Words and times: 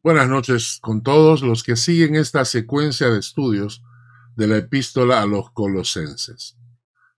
Buenas 0.00 0.28
noches 0.28 0.78
con 0.80 1.02
todos 1.02 1.42
los 1.42 1.64
que 1.64 1.74
siguen 1.74 2.14
esta 2.14 2.44
secuencia 2.44 3.08
de 3.08 3.18
estudios 3.18 3.82
de 4.36 4.46
la 4.46 4.58
epístola 4.58 5.20
a 5.20 5.26
los 5.26 5.50
colosenses. 5.50 6.56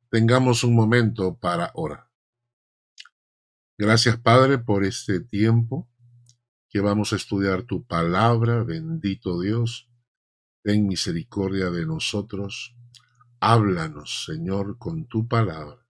Tengamos 0.08 0.64
un 0.64 0.74
momento 0.74 1.36
para 1.36 1.72
orar. 1.74 2.08
Gracias 3.76 4.16
Padre 4.16 4.56
por 4.56 4.84
este 4.84 5.20
tiempo 5.20 5.90
que 6.70 6.80
vamos 6.80 7.12
a 7.12 7.16
estudiar 7.16 7.64
tu 7.64 7.84
palabra, 7.84 8.64
bendito 8.64 9.38
Dios. 9.40 9.90
Ten 10.62 10.86
misericordia 10.86 11.70
de 11.70 11.84
nosotros. 11.84 12.74
Háblanos, 13.40 14.24
Señor, 14.24 14.78
con 14.78 15.06
tu 15.06 15.28
palabra 15.28 15.86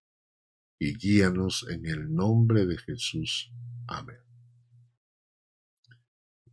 y 0.76 0.96
guíanos 0.96 1.66
en 1.70 1.86
el 1.86 2.12
nombre 2.12 2.66
de 2.66 2.78
Jesús. 2.78 3.52
Amén. 3.86 4.29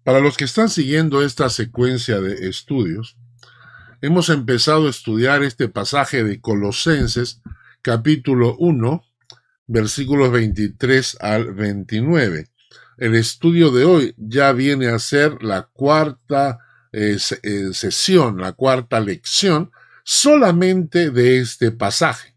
Para 0.07 0.21
los 0.21 0.38
que 0.38 0.45
están 0.45 0.70
siguiendo 0.70 1.21
esta 1.21 1.49
secuencia 1.49 2.21
de 2.21 2.48
estudios, 2.48 3.17
hemos 3.99 4.29
empezado 4.29 4.88
a 4.88 4.89
estudiar 4.89 5.43
este 5.43 5.67
pasaje 5.67 6.23
de 6.23 6.39
Colosenses 6.39 7.41
capítulo 7.81 8.55
1, 8.57 9.03
versículos 9.65 10.31
23 10.31 11.17
al 11.20 11.53
29. 11.53 12.48
El 12.99 13.15
estudio 13.15 13.70
de 13.71 13.84
hoy 13.84 14.15
ya 14.15 14.53
viene 14.53 14.88
a 14.88 14.98
ser 14.98 15.43
la 15.43 15.63
cuarta 15.63 16.59
eh, 16.93 17.17
eh, 17.43 17.70
sesión, 17.73 18.37
la 18.37 18.53
cuarta 18.53 19.01
lección 19.01 19.71
solamente 20.05 21.12
de 21.12 21.39
este 21.39 21.71
pasaje. 21.71 22.34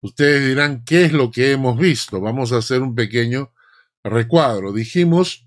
Ustedes 0.00 0.46
dirán, 0.46 0.84
¿qué 0.84 1.06
es 1.06 1.12
lo 1.12 1.32
que 1.32 1.50
hemos 1.50 1.76
visto? 1.76 2.20
Vamos 2.20 2.52
a 2.52 2.58
hacer 2.58 2.82
un 2.82 2.94
pequeño 2.94 3.52
recuadro. 4.04 4.72
Dijimos 4.72 5.43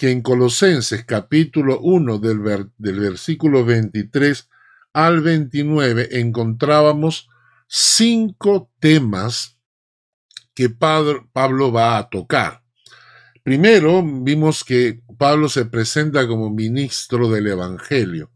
que 0.00 0.10
en 0.10 0.22
Colosenses 0.22 1.04
capítulo 1.04 1.78
1 1.78 2.20
del, 2.20 2.70
del 2.78 3.00
versículo 3.00 3.66
23 3.66 4.48
al 4.94 5.20
29 5.20 6.18
encontrábamos 6.18 7.28
cinco 7.68 8.70
temas 8.80 9.58
que 10.54 10.70
Pablo 10.70 11.70
va 11.70 11.98
a 11.98 12.08
tocar. 12.08 12.62
Primero, 13.42 14.02
vimos 14.02 14.64
que 14.64 15.02
Pablo 15.18 15.50
se 15.50 15.66
presenta 15.66 16.26
como 16.26 16.48
ministro 16.48 17.28
del 17.28 17.48
Evangelio. 17.48 18.30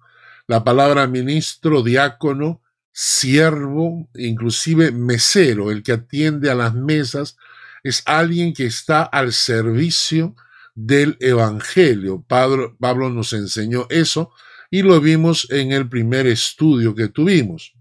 La 0.47 0.65
palabra 0.65 1.07
ministro, 1.07 1.83
diácono, 1.83 2.61
siervo, 2.92 4.11
inclusive 4.17 4.92
mesero, 4.92 5.70
el 5.70 5.83
que 5.83 5.92
atiende 5.92 6.51
a 6.51 6.55
las 6.55 6.75
mesas, 6.75 7.39
es 7.83 8.03
alguien 8.05 8.53
que 8.53 8.67
está 8.67 9.03
al 9.03 9.33
servicio 9.33 10.37
del 10.75 11.17
Evangelio. 11.20 12.25
Pablo, 12.27 12.77
Pablo 12.78 13.11
nos 13.11 13.33
enseñó 13.33 13.86
eso 13.91 14.33
y 14.70 14.83
lo 14.83 15.00
vimos 15.00 15.48
en 15.50 15.72
el 15.72 15.89
primer 15.89 16.27
estudio 16.27 16.94
que 16.94 17.08
tuvimos. 17.08 17.75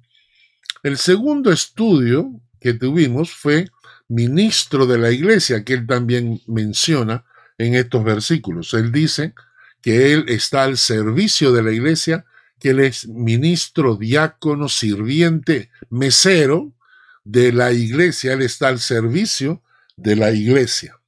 El 0.84 0.98
segundo 0.98 1.52
estudio 1.52 2.40
que 2.60 2.74
tuvimos 2.74 3.32
fue 3.32 3.68
ministro 4.08 4.86
de 4.86 4.98
la 4.98 5.12
iglesia, 5.12 5.64
que 5.64 5.74
él 5.74 5.88
también 5.88 6.42
menciona 6.48 7.26
en 7.58 7.76
estos 7.76 8.04
versículos. 8.04 8.74
Él 8.74 8.92
dice 8.92 9.34
que 9.82 10.14
él 10.14 10.26
está 10.28 10.64
al 10.64 10.78
servicio 10.78 11.52
de 11.52 11.64
la 11.64 11.72
iglesia, 11.72 12.26
que 12.60 12.70
él 12.70 12.80
es 12.80 13.08
ministro, 13.08 13.96
diácono, 13.96 14.70
sirviente, 14.70 15.70
mesero 15.90 16.74
de 17.24 17.52
la 17.52 17.72
iglesia, 17.72 18.34
él 18.34 18.42
está 18.42 18.68
al 18.68 18.80
servicio 18.80 19.62
de 19.96 20.16
la 20.16 20.32
iglesia. 20.32 21.00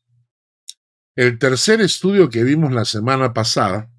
El 1.15 1.39
tercer 1.39 1.79
estudio 1.79 2.29
que 2.29 2.43
vimos 2.43 2.73
la 2.73 2.83
semana 2.83 3.33
pasada 3.33 3.89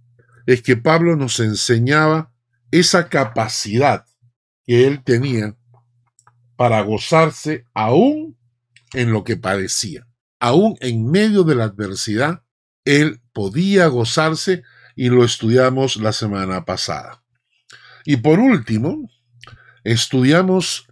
es 0.45 0.62
que 0.62 0.77
Pablo 0.77 1.17
nos 1.17 1.41
enseñaba 1.41 2.33
esa 2.70 3.09
capacidad 3.09 4.05
que 4.64 4.86
él 4.86 5.03
tenía 5.03 5.56
para 6.56 6.82
gozarse 6.82 7.65
aún 7.72 8.37
en 8.93 9.12
lo 9.12 9.25
que 9.25 9.37
padecía. 9.38 10.06
Aún 10.41 10.76
en 10.81 11.10
medio 11.10 11.43
de 11.43 11.55
la 11.55 11.65
adversidad, 11.65 12.43
él 12.84 13.22
podía 13.32 13.87
gozarse 13.87 14.62
y 14.94 15.09
lo 15.09 15.25
estudiamos 15.25 15.97
la 15.97 16.12
semana 16.12 16.66
pasada. 16.66 17.22
Y 18.05 18.19
por 18.19 18.41
último, 18.41 19.10
estudiamos 19.84 20.87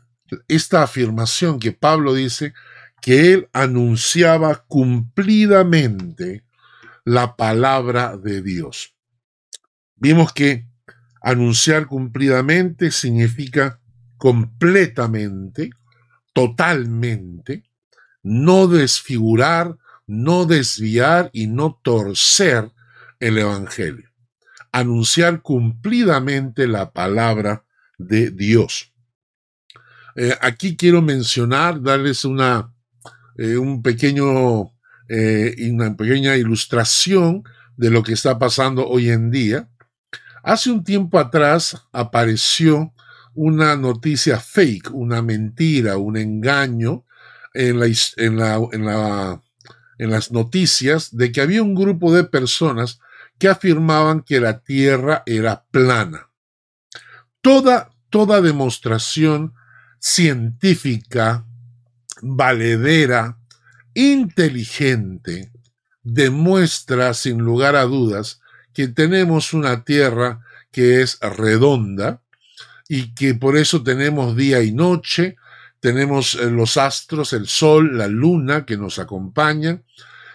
esta 0.49 0.83
afirmación 0.83 1.59
que 1.59 1.73
Pablo 1.73 2.15
dice 2.15 2.55
que 3.05 3.35
él 3.35 3.51
anunciaba 3.53 4.65
cumplidamente 4.67 6.43
la 7.05 7.37
palabra 7.37 8.17
de 8.17 8.41
Dios. 8.41 8.95
Vimos 9.95 10.33
que 10.33 10.67
anunciar 11.21 11.87
cumplidamente 11.87 12.91
significa 12.91 13.79
completamente, 14.17 15.69
totalmente, 16.33 17.65
no 18.23 18.69
desfigurar, 18.69 19.77
no 20.07 20.47
desviar 20.47 21.29
y 21.35 21.47
no 21.47 21.79
torcer 21.85 22.73
el 23.21 23.37
Evangelio. 23.37 24.09
Anunciar 24.73 25.43
cumplidamente 25.43 26.67
la 26.67 26.91
palabra 26.91 27.67
de 27.99 28.31
Dios. 28.31 28.95
Eh, 30.17 30.35
aquí 30.41 30.75
quiero 30.75 31.03
mencionar, 31.03 31.83
darles 31.83 32.25
una 32.25 32.74
eh, 33.37 33.57
un 33.57 33.83
pequeño, 33.83 34.73
eh, 35.09 35.55
una 35.71 35.97
pequeña 35.97 36.37
ilustración 36.37 37.45
de 37.77 37.91
lo 37.91 38.03
que 38.03 38.13
está 38.13 38.39
pasando 38.39 38.87
hoy 38.87 39.11
en 39.11 39.31
día. 39.31 39.69
Hace 40.43 40.71
un 40.71 40.85
tiempo 40.85 41.19
atrás 41.19 41.87
apareció 41.93 42.93
una 43.35 43.77
noticia 43.77 44.39
fake, 44.39 44.91
una 44.93 45.23
mentira, 45.23 45.97
un 45.97 46.17
engaño 46.17 47.05
en, 47.53 47.81
la, 47.81 47.87
en, 47.87 48.37
la, 48.37 48.61
en, 48.73 48.85
la, 48.85 49.43
en 49.99 50.11
las 50.11 50.31
noticias 50.31 51.17
de 51.17 51.33
que 51.33 51.41
había 51.41 51.63
un 51.63 51.75
grupo 51.75 52.13
de 52.13 52.25
personas 52.25 53.01
que 53.39 53.49
afirmaban 53.49 54.23
que 54.23 54.41
la 54.41 54.61
Tierra 54.61 55.23
era 55.27 55.65
plana. 55.71 56.31
Toda, 57.41 57.91
toda 58.11 58.41
demostración 58.41 59.55
científica 59.99 61.47
valedera, 62.25 63.37
inteligente, 63.93 65.53
demuestra 66.03 67.15
sin 67.15 67.39
lugar 67.39 67.77
a 67.77 67.85
dudas 67.85 68.41
que 68.73 68.89
tenemos 68.89 69.53
una 69.53 69.85
tierra 69.85 70.41
que 70.73 71.03
es 71.03 71.19
redonda 71.21 72.21
y 72.89 73.15
que 73.15 73.35
por 73.35 73.57
eso 73.57 73.83
tenemos 73.83 74.37
día 74.37 74.63
y 74.63 74.73
noche, 74.73 75.37
tenemos 75.81 76.35
eh, 76.35 76.51
los 76.51 76.77
astros, 76.77 77.33
el 77.33 77.47
sol, 77.47 77.97
la 77.99 78.09
luna 78.09 78.65
que 78.65 78.77
nos 78.77 78.99
acompañan 78.99 79.85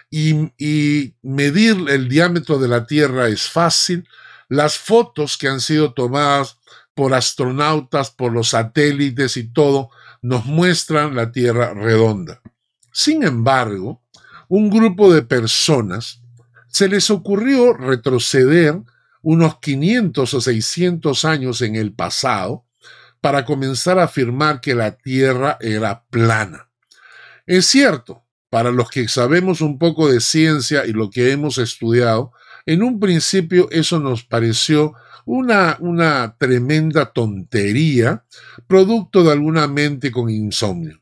y, 0.10 0.52
y 0.58 1.16
medir 1.22 1.86
el 1.90 2.08
diámetro 2.08 2.60
de 2.60 2.68
la 2.68 2.86
Tierra 2.86 3.28
es 3.28 3.50
fácil. 3.50 4.08
Las 4.48 4.78
fotos 4.78 5.38
que 5.38 5.48
han 5.48 5.60
sido 5.60 5.94
tomadas 5.94 6.58
por 6.96 7.14
astronautas, 7.14 8.12
por 8.12 8.32
los 8.32 8.50
satélites 8.50 9.38
y 9.38 9.44
todo, 9.52 9.90
nos 10.22 10.46
muestran 10.46 11.16
la 11.16 11.31
Tierra 11.31 11.74
redonda. 11.74 12.41
Sin 12.91 13.24
embargo, 13.24 14.02
un 14.47 14.69
grupo 14.69 15.13
de 15.13 15.22
personas 15.22 16.22
se 16.68 16.88
les 16.88 17.09
ocurrió 17.09 17.74
retroceder 17.74 18.80
unos 19.22 19.59
500 19.59 20.34
o 20.34 20.41
600 20.41 21.25
años 21.25 21.62
en 21.62 21.75
el 21.75 21.94
pasado 21.94 22.66
para 23.22 23.46
comenzar 23.46 24.00
a 24.00 24.03
afirmar 24.03 24.62
que 24.62 24.75
la 24.75 24.91
Tierra 24.97 25.57
era 25.59 26.06
plana. 26.09 26.69
Es 27.46 27.66
cierto, 27.66 28.24
para 28.50 28.72
los 28.72 28.90
que 28.90 29.07
sabemos 29.07 29.62
un 29.62 29.78
poco 29.78 30.09
de 30.12 30.22
ciencia 30.22 30.86
y 30.86 30.94
lo 30.94 31.09
que 31.09 31.31
hemos 31.31 31.57
estudiado, 31.57 32.31
en 32.65 32.83
un 32.83 33.00
principio 33.00 33.68
eso 33.72 34.00
nos 34.00 34.24
pareció 34.24 34.94
una, 35.30 35.78
una 35.80 36.36
tremenda 36.40 37.14
tontería, 37.14 38.24
producto 38.66 39.24
de 39.24 39.31
alguna 39.31 39.68
mente 39.68 40.12
con 40.12 40.28
insomnio. 40.31 41.02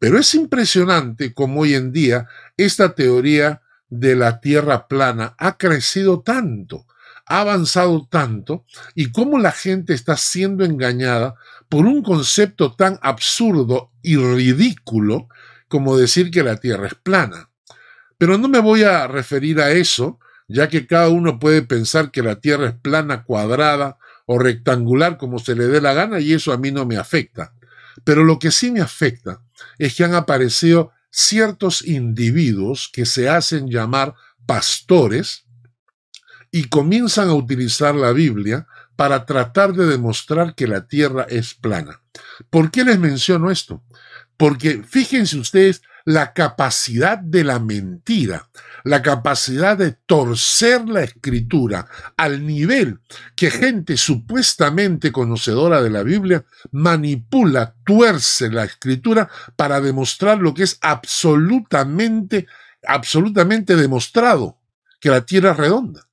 Pero 0.00 0.18
es 0.18 0.34
impresionante 0.34 1.32
cómo 1.32 1.60
hoy 1.60 1.74
en 1.74 1.92
día 1.92 2.26
esta 2.56 2.96
teoría 2.96 3.62
de 3.88 4.16
la 4.16 4.40
Tierra 4.40 4.88
plana 4.88 5.36
ha 5.38 5.56
crecido 5.56 6.20
tanto, 6.20 6.84
ha 7.26 7.42
avanzado 7.42 8.08
tanto, 8.10 8.64
y 8.96 9.12
cómo 9.12 9.38
la 9.38 9.52
gente 9.52 9.94
está 9.94 10.16
siendo 10.16 10.64
engañada 10.64 11.36
por 11.68 11.86
un 11.86 12.02
concepto 12.02 12.74
tan 12.74 12.98
absurdo 13.02 13.92
y 14.02 14.16
ridículo 14.16 15.28
como 15.68 15.96
decir 15.96 16.32
que 16.32 16.42
la 16.42 16.56
Tierra 16.56 16.88
es 16.88 16.96
plana. 16.96 17.50
Pero 18.18 18.36
no 18.36 18.48
me 18.48 18.58
voy 18.58 18.82
a 18.82 19.06
referir 19.06 19.60
a 19.60 19.70
eso, 19.70 20.18
ya 20.52 20.68
que 20.68 20.86
cada 20.86 21.08
uno 21.08 21.38
puede 21.38 21.62
pensar 21.62 22.10
que 22.10 22.22
la 22.22 22.40
Tierra 22.40 22.68
es 22.68 22.74
plana, 22.74 23.22
cuadrada 23.22 23.98
o 24.26 24.38
rectangular 24.38 25.16
como 25.16 25.38
se 25.38 25.54
le 25.54 25.68
dé 25.68 25.80
la 25.80 25.94
gana 25.94 26.18
y 26.18 26.32
eso 26.32 26.52
a 26.52 26.58
mí 26.58 26.72
no 26.72 26.86
me 26.86 26.96
afecta. 26.96 27.54
Pero 28.02 28.24
lo 28.24 28.38
que 28.38 28.50
sí 28.50 28.72
me 28.72 28.80
afecta 28.80 29.42
es 29.78 29.94
que 29.94 30.04
han 30.04 30.14
aparecido 30.14 30.92
ciertos 31.10 31.86
individuos 31.86 32.90
que 32.92 33.06
se 33.06 33.28
hacen 33.28 33.68
llamar 33.68 34.14
pastores 34.44 35.44
y 36.50 36.64
comienzan 36.64 37.28
a 37.28 37.34
utilizar 37.34 37.94
la 37.94 38.12
Biblia 38.12 38.66
para 38.96 39.24
tratar 39.26 39.72
de 39.72 39.86
demostrar 39.86 40.56
que 40.56 40.66
la 40.66 40.88
Tierra 40.88 41.26
es 41.28 41.54
plana. 41.54 42.02
¿Por 42.50 42.72
qué 42.72 42.84
les 42.84 42.98
menciono 42.98 43.52
esto? 43.52 43.84
Porque 44.36 44.82
fíjense 44.82 45.38
ustedes 45.38 45.82
la 46.04 46.32
capacidad 46.32 47.18
de 47.18 47.44
la 47.44 47.58
mentira, 47.60 48.48
la 48.84 49.02
capacidad 49.02 49.76
de 49.76 49.92
torcer 49.92 50.88
la 50.88 51.02
escritura 51.02 51.86
al 52.16 52.46
nivel 52.46 53.00
que 53.36 53.50
gente 53.50 53.96
supuestamente 53.96 55.12
conocedora 55.12 55.82
de 55.82 55.90
la 55.90 56.02
Biblia 56.02 56.44
manipula, 56.72 57.74
tuerce 57.84 58.50
la 58.50 58.64
escritura 58.64 59.28
para 59.56 59.80
demostrar 59.80 60.38
lo 60.38 60.54
que 60.54 60.62
es 60.64 60.78
absolutamente, 60.80 62.46
absolutamente 62.86 63.76
demostrado, 63.76 64.58
que 65.00 65.10
la 65.10 65.24
tierra 65.24 65.52
es 65.52 65.56
redonda. 65.56 66.06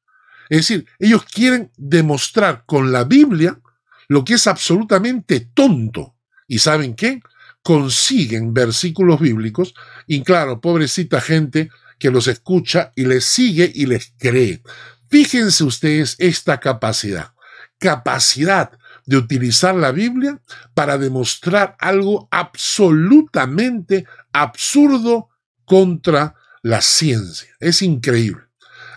Es 0.49 0.59
decir, 0.59 0.87
ellos 0.99 1.25
quieren 1.25 1.71
demostrar 1.77 2.63
con 2.65 2.91
la 2.91 3.03
Biblia 3.03 3.59
lo 4.07 4.23
que 4.23 4.35
es 4.35 4.47
absolutamente 4.47 5.49
tonto. 5.53 6.15
¿Y 6.47 6.59
saben 6.59 6.95
qué? 6.95 7.19
Consiguen 7.61 8.53
versículos 8.53 9.19
bíblicos 9.19 9.73
y 10.05 10.23
claro, 10.23 10.61
pobrecita 10.61 11.19
gente 11.19 11.69
que 11.97 12.11
los 12.11 12.27
escucha 12.27 12.91
y 12.95 13.05
les 13.05 13.25
sigue 13.25 13.71
y 13.73 13.85
les 13.85 14.13
cree. 14.17 14.61
Fíjense 15.09 15.63
ustedes 15.63 16.15
esta 16.19 16.59
capacidad, 16.59 17.33
capacidad 17.79 18.71
de 19.05 19.17
utilizar 19.17 19.73
la 19.73 19.91
Biblia 19.91 20.39
para 20.73 20.97
demostrar 20.97 21.75
algo 21.79 22.27
absolutamente 22.29 24.05
absurdo 24.33 25.29
contra 25.65 26.35
la 26.61 26.81
ciencia. 26.81 27.49
Es 27.59 27.81
increíble. 27.81 28.43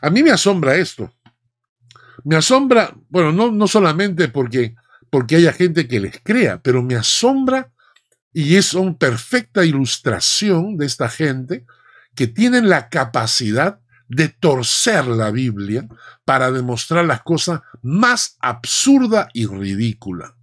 A 0.03 0.11
mí 0.11 0.23
me 0.23 0.32
asombra 0.32 0.76
esto. 0.76 1.12
Me 2.25 2.37
asombra, 2.37 2.94
bueno, 3.08 3.32
no, 3.32 3.50
no 3.53 3.67
solamente 3.69 4.29
porque, 4.29 4.75
porque 5.11 5.37
haya 5.37 5.53
gente 5.53 5.87
que 5.87 6.00
les 6.00 6.20
crea, 6.23 6.61
pero 6.61 6.82
me 6.82 6.96
asombra 6.96 7.73
y 8.32 8.56
es 8.56 8.75
una 8.75 8.96
perfecta 8.96 9.64
ilustración 9.64 10.76
de 10.76 10.87
esta 10.87 11.08
gente 11.08 11.64
que 12.20 12.26
tienen 12.26 12.69
la 12.69 12.90
capacidad 12.90 13.81
de 14.06 14.28
torcer 14.28 15.06
la 15.06 15.31
Biblia 15.31 15.88
para 16.26 16.52
demostrar 16.52 17.06
las 17.06 17.22
cosas 17.22 17.62
más 17.81 18.37
absurda 18.40 19.31
y 19.32 19.46
ridícula. 19.46 20.37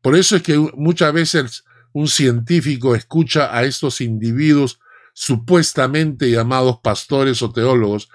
Por 0.00 0.16
eso 0.16 0.36
es 0.36 0.42
que 0.42 0.56
muchas 0.56 1.12
veces 1.12 1.64
un 1.92 2.08
científico 2.08 2.94
escucha 2.94 3.54
a 3.54 3.64
estos 3.64 4.00
individuos 4.00 4.80
supuestamente 5.12 6.30
llamados 6.30 6.78
pastores 6.82 7.42
o 7.42 7.52
teólogos 7.52 8.08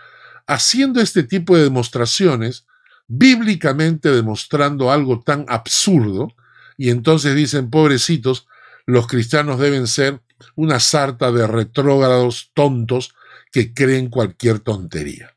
haciendo 0.47 0.99
este 0.99 1.21
tipo 1.21 1.55
de 1.55 1.65
demostraciones, 1.65 2.65
bíblicamente 3.07 4.09
demostrando 4.09 4.91
algo 4.91 5.21
tan 5.21 5.45
absurdo, 5.49 6.29
y 6.77 6.89
entonces 6.89 7.35
dicen, 7.35 7.69
pobrecitos, 7.69 8.47
los 8.87 9.05
cristianos 9.05 9.59
deben 9.59 9.85
ser 9.85 10.19
una 10.55 10.79
sarta 10.79 11.31
de 11.31 11.47
retrógrados 11.47 12.51
tontos 12.53 13.13
que 13.51 13.73
creen 13.73 14.09
cualquier 14.09 14.59
tontería. 14.59 15.35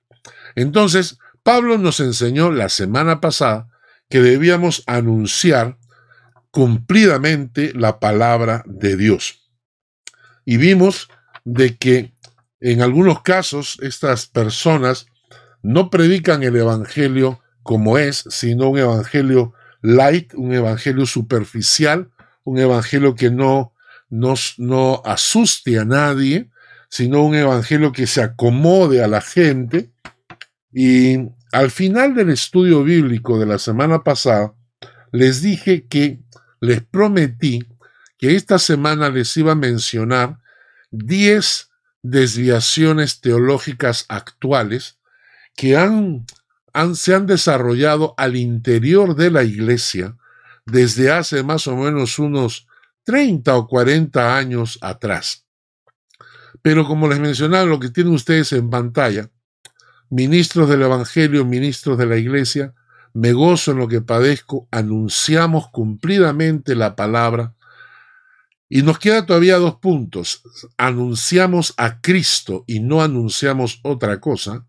Entonces, 0.54 1.18
Pablo 1.42 1.78
nos 1.78 2.00
enseñó 2.00 2.50
la 2.50 2.68
semana 2.68 3.20
pasada 3.20 3.68
que 4.08 4.20
debíamos 4.20 4.82
anunciar 4.86 5.78
cumplidamente 6.50 7.72
la 7.74 8.00
palabra 8.00 8.64
de 8.66 8.96
Dios. 8.96 9.48
Y 10.44 10.56
vimos 10.56 11.08
de 11.44 11.76
que 11.76 12.12
en 12.60 12.82
algunos 12.82 13.22
casos 13.22 13.78
estas 13.80 14.26
personas 14.26 15.06
no 15.62 15.90
predican 15.90 16.42
el 16.42 16.56
Evangelio 16.56 17.40
como 17.62 17.98
es, 17.98 18.24
sino 18.28 18.70
un 18.70 18.78
Evangelio 18.78 19.54
light, 19.82 20.34
un 20.34 20.52
Evangelio 20.52 21.06
superficial, 21.06 22.10
un 22.44 22.58
Evangelio 22.58 23.14
que 23.14 23.30
no 23.30 23.72
no, 24.10 25.02
asuste 25.04 25.78
a 25.78 25.84
nadie, 25.84 26.50
sino 26.88 27.22
un 27.22 27.34
evangelio 27.34 27.92
que 27.92 28.06
se 28.06 28.22
acomode 28.22 29.02
a 29.02 29.08
la 29.08 29.20
gente. 29.20 29.90
Y 30.72 31.28
al 31.52 31.70
final 31.70 32.14
del 32.14 32.30
estudio 32.30 32.82
bíblico 32.82 33.38
de 33.38 33.46
la 33.46 33.58
semana 33.58 34.02
pasada, 34.02 34.54
les 35.12 35.40
dije 35.40 35.86
que 35.86 36.20
les 36.60 36.82
prometí 36.82 37.66
que 38.18 38.34
esta 38.34 38.58
semana 38.58 39.08
les 39.08 39.34
iba 39.36 39.52
a 39.52 39.56
mencionar 39.56 40.38
10 40.90 41.70
desviaciones 42.02 43.20
teológicas 43.20 44.04
actuales 44.08 44.98
que 45.56 45.76
se 46.94 47.14
han 47.14 47.26
desarrollado 47.26 48.14
al 48.16 48.36
interior 48.36 49.14
de 49.16 49.30
la 49.30 49.42
iglesia 49.42 50.16
desde 50.66 51.10
hace 51.10 51.42
más 51.42 51.66
o 51.66 51.76
menos 51.76 52.18
unos 52.18 52.66
30 53.10 53.56
o 53.56 53.66
40 53.66 54.36
años 54.36 54.78
atrás. 54.80 55.44
Pero 56.62 56.86
como 56.86 57.08
les 57.08 57.18
mencionaba, 57.18 57.64
lo 57.64 57.80
que 57.80 57.88
tienen 57.88 58.14
ustedes 58.14 58.52
en 58.52 58.70
pantalla, 58.70 59.30
ministros 60.10 60.68
del 60.68 60.82
Evangelio, 60.82 61.44
ministros 61.44 61.98
de 61.98 62.06
la 62.06 62.18
Iglesia, 62.18 62.72
me 63.12 63.32
gozo 63.32 63.72
en 63.72 63.78
lo 63.78 63.88
que 63.88 64.00
padezco, 64.00 64.68
anunciamos 64.70 65.70
cumplidamente 65.70 66.76
la 66.76 66.94
palabra. 66.94 67.56
Y 68.68 68.82
nos 68.82 69.00
queda 69.00 69.26
todavía 69.26 69.58
dos 69.58 69.80
puntos. 69.80 70.44
Anunciamos 70.76 71.74
a 71.78 72.00
Cristo 72.00 72.62
y 72.68 72.78
no 72.78 73.02
anunciamos 73.02 73.80
otra 73.82 74.20
cosa. 74.20 74.68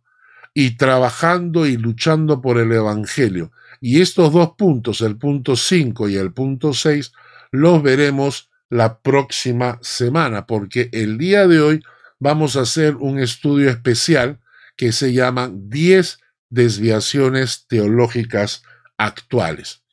Y 0.55 0.77
trabajando 0.77 1.67
y 1.67 1.77
luchando 1.77 2.41
por 2.41 2.57
el 2.57 2.71
Evangelio. 2.71 3.51
Y 3.79 4.01
estos 4.01 4.33
dos 4.33 4.53
puntos, 4.57 5.01
el 5.01 5.19
punto 5.19 5.55
5 5.55 6.09
y 6.09 6.15
el 6.15 6.33
punto 6.33 6.73
6, 6.73 7.11
los 7.51 7.83
veremos 7.83 8.49
la 8.69 8.99
próxima 8.99 9.77
semana, 9.81 10.47
porque 10.47 10.89
el 10.93 11.17
día 11.17 11.47
de 11.47 11.61
hoy 11.61 11.83
vamos 12.19 12.55
a 12.55 12.61
hacer 12.61 12.95
un 12.95 13.19
estudio 13.19 13.69
especial 13.69 14.39
que 14.77 14.91
se 14.93 15.13
llama 15.13 15.51
10 15.53 16.19
desviaciones 16.49 17.65
teológicas 17.67 18.63
actuales. 18.97 19.83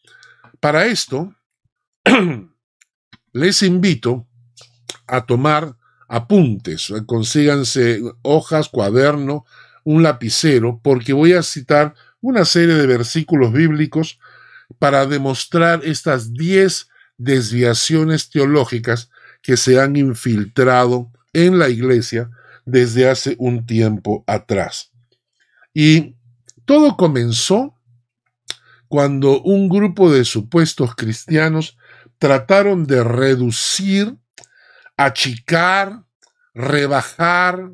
Para 0.60 0.86
esto, 0.86 1.34
les 3.32 3.62
invito 3.62 4.26
a 5.06 5.26
tomar 5.26 5.76
apuntes, 6.08 6.92
consíganse 7.06 8.00
hojas, 8.22 8.68
cuaderno, 8.68 9.44
un 9.84 10.02
lapicero, 10.02 10.80
porque 10.82 11.12
voy 11.12 11.32
a 11.32 11.42
citar 11.42 11.94
una 12.20 12.44
serie 12.44 12.74
de 12.74 12.86
versículos 12.86 13.52
bíblicos 13.52 14.18
para 14.78 15.06
demostrar 15.06 15.80
estas 15.84 16.32
10 16.32 16.88
desviaciones 17.18 18.30
teológicas 18.30 19.10
que 19.42 19.56
se 19.56 19.80
han 19.80 19.96
infiltrado 19.96 21.10
en 21.32 21.58
la 21.58 21.68
iglesia 21.68 22.30
desde 22.64 23.08
hace 23.08 23.36
un 23.38 23.66
tiempo 23.66 24.24
atrás. 24.26 24.92
Y 25.74 26.16
todo 26.64 26.96
comenzó 26.96 27.74
cuando 28.88 29.42
un 29.42 29.68
grupo 29.68 30.10
de 30.10 30.24
supuestos 30.24 30.94
cristianos 30.94 31.76
trataron 32.18 32.86
de 32.86 33.04
reducir, 33.04 34.16
achicar, 34.96 36.04
rebajar 36.54 37.72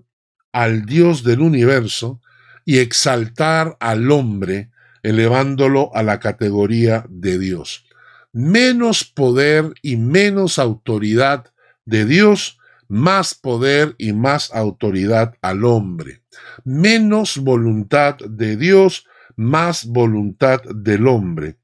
al 0.52 0.84
Dios 0.86 1.22
del 1.22 1.40
universo 1.40 2.20
y 2.64 2.78
exaltar 2.78 3.76
al 3.80 4.10
hombre, 4.10 4.70
elevándolo 5.02 5.94
a 5.94 6.02
la 6.02 6.18
categoría 6.18 7.04
de 7.08 7.38
Dios 7.38 7.84
menos 8.34 9.04
poder 9.04 9.72
y 9.80 9.96
menos 9.96 10.58
autoridad 10.58 11.52
de 11.86 12.04
Dios, 12.04 12.58
más 12.88 13.34
poder 13.34 13.94
y 13.96 14.12
más 14.12 14.52
autoridad 14.52 15.34
al 15.40 15.64
hombre. 15.64 16.22
Menos 16.64 17.38
voluntad 17.38 18.16
de 18.16 18.56
Dios, 18.56 19.06
más 19.36 19.86
voluntad 19.86 20.60
del 20.62 21.06
hombre. 21.06 21.56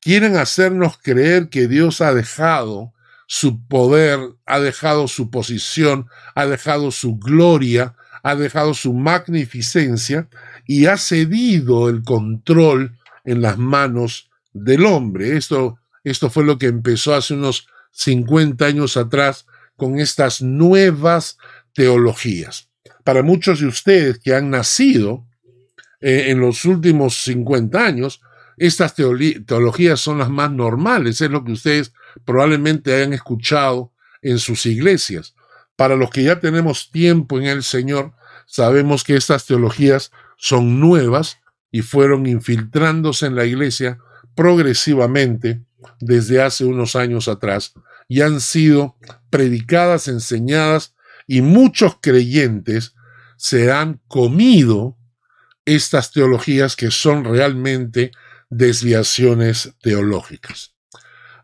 Quieren 0.00 0.36
hacernos 0.36 0.98
creer 0.98 1.48
que 1.48 1.66
Dios 1.66 2.02
ha 2.02 2.12
dejado 2.12 2.92
su 3.26 3.66
poder, 3.66 4.20
ha 4.44 4.60
dejado 4.60 5.08
su 5.08 5.30
posición, 5.30 6.08
ha 6.34 6.46
dejado 6.46 6.90
su 6.90 7.18
gloria, 7.18 7.96
ha 8.22 8.34
dejado 8.34 8.74
su 8.74 8.92
magnificencia 8.92 10.28
y 10.66 10.86
ha 10.86 10.98
cedido 10.98 11.88
el 11.88 12.02
control 12.02 12.98
en 13.24 13.40
las 13.40 13.56
manos 13.56 14.30
del 14.52 14.84
hombre. 14.84 15.36
Esto 15.36 15.78
esto 16.10 16.30
fue 16.30 16.44
lo 16.44 16.58
que 16.58 16.66
empezó 16.66 17.14
hace 17.14 17.34
unos 17.34 17.68
50 17.92 18.64
años 18.64 18.96
atrás 18.96 19.46
con 19.76 19.98
estas 19.98 20.42
nuevas 20.42 21.38
teologías. 21.72 22.68
Para 23.04 23.22
muchos 23.22 23.60
de 23.60 23.66
ustedes 23.66 24.18
que 24.18 24.34
han 24.34 24.50
nacido 24.50 25.26
eh, 26.00 26.26
en 26.28 26.40
los 26.40 26.64
últimos 26.64 27.22
50 27.22 27.84
años, 27.84 28.20
estas 28.56 28.94
teologías 28.94 30.00
son 30.00 30.18
las 30.18 30.30
más 30.30 30.50
normales, 30.50 31.20
es 31.20 31.30
lo 31.30 31.44
que 31.44 31.52
ustedes 31.52 31.92
probablemente 32.24 32.94
hayan 32.94 33.12
escuchado 33.12 33.92
en 34.20 34.38
sus 34.38 34.66
iglesias. 34.66 35.34
Para 35.76 35.94
los 35.94 36.10
que 36.10 36.24
ya 36.24 36.40
tenemos 36.40 36.90
tiempo 36.90 37.38
en 37.38 37.46
el 37.46 37.62
Señor, 37.62 38.12
sabemos 38.46 39.04
que 39.04 39.16
estas 39.16 39.46
teologías 39.46 40.10
son 40.36 40.80
nuevas 40.80 41.38
y 41.70 41.82
fueron 41.82 42.26
infiltrándose 42.26 43.26
en 43.26 43.36
la 43.36 43.44
iglesia 43.44 43.98
progresivamente 44.34 45.62
desde 46.00 46.42
hace 46.42 46.64
unos 46.64 46.96
años 46.96 47.28
atrás 47.28 47.74
y 48.08 48.22
han 48.22 48.40
sido 48.40 48.96
predicadas, 49.30 50.08
enseñadas 50.08 50.94
y 51.26 51.42
muchos 51.42 51.98
creyentes 52.00 52.94
se 53.36 53.70
han 53.70 54.00
comido 54.08 54.96
estas 55.64 56.12
teologías 56.12 56.74
que 56.74 56.90
son 56.90 57.24
realmente 57.24 58.10
desviaciones 58.50 59.74
teológicas. 59.82 60.74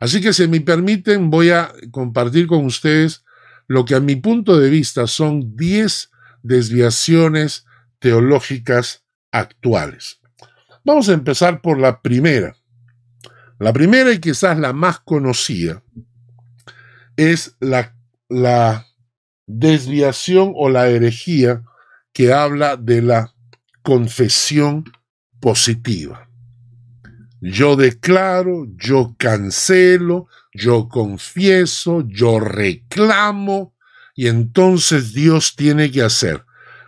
Así 0.00 0.20
que 0.20 0.32
si 0.32 0.48
me 0.48 0.60
permiten 0.60 1.30
voy 1.30 1.50
a 1.50 1.72
compartir 1.90 2.46
con 2.46 2.64
ustedes 2.64 3.24
lo 3.66 3.84
que 3.84 3.94
a 3.94 4.00
mi 4.00 4.16
punto 4.16 4.58
de 4.58 4.70
vista 4.70 5.06
son 5.06 5.56
10 5.56 6.10
desviaciones 6.42 7.66
teológicas 7.98 9.04
actuales. 9.30 10.20
Vamos 10.84 11.08
a 11.08 11.14
empezar 11.14 11.62
por 11.62 11.78
la 11.78 12.02
primera. 12.02 12.56
La 13.58 13.72
primera 13.72 14.12
y 14.12 14.18
quizás 14.18 14.58
la 14.58 14.72
más 14.72 15.00
conocida 15.00 15.82
es 17.16 17.56
la, 17.60 17.96
la 18.28 18.86
desviación 19.46 20.52
o 20.56 20.68
la 20.68 20.88
herejía 20.88 21.62
que 22.12 22.32
habla 22.32 22.76
de 22.76 23.02
la 23.02 23.34
confesión 23.82 24.84
positiva. 25.40 26.28
Yo 27.40 27.76
declaro, 27.76 28.66
yo 28.76 29.14
cancelo, 29.18 30.28
yo 30.52 30.88
confieso, 30.88 32.02
yo 32.06 32.40
reclamo, 32.40 33.74
y 34.14 34.28
entonces 34.28 35.12
Dios 35.12 35.54
tiene 35.54 35.90
que 35.90 36.02
hacer. 36.02 36.44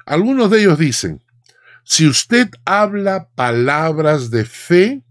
Algunos 0.07 0.51
de 0.51 0.61
ellos 0.61 0.79
dicen, 0.79 1.23
si 1.85 2.07
usted 2.07 2.49
habla 2.65 3.29
palabras 3.35 4.31
de 4.31 4.45
fe, 4.45 5.03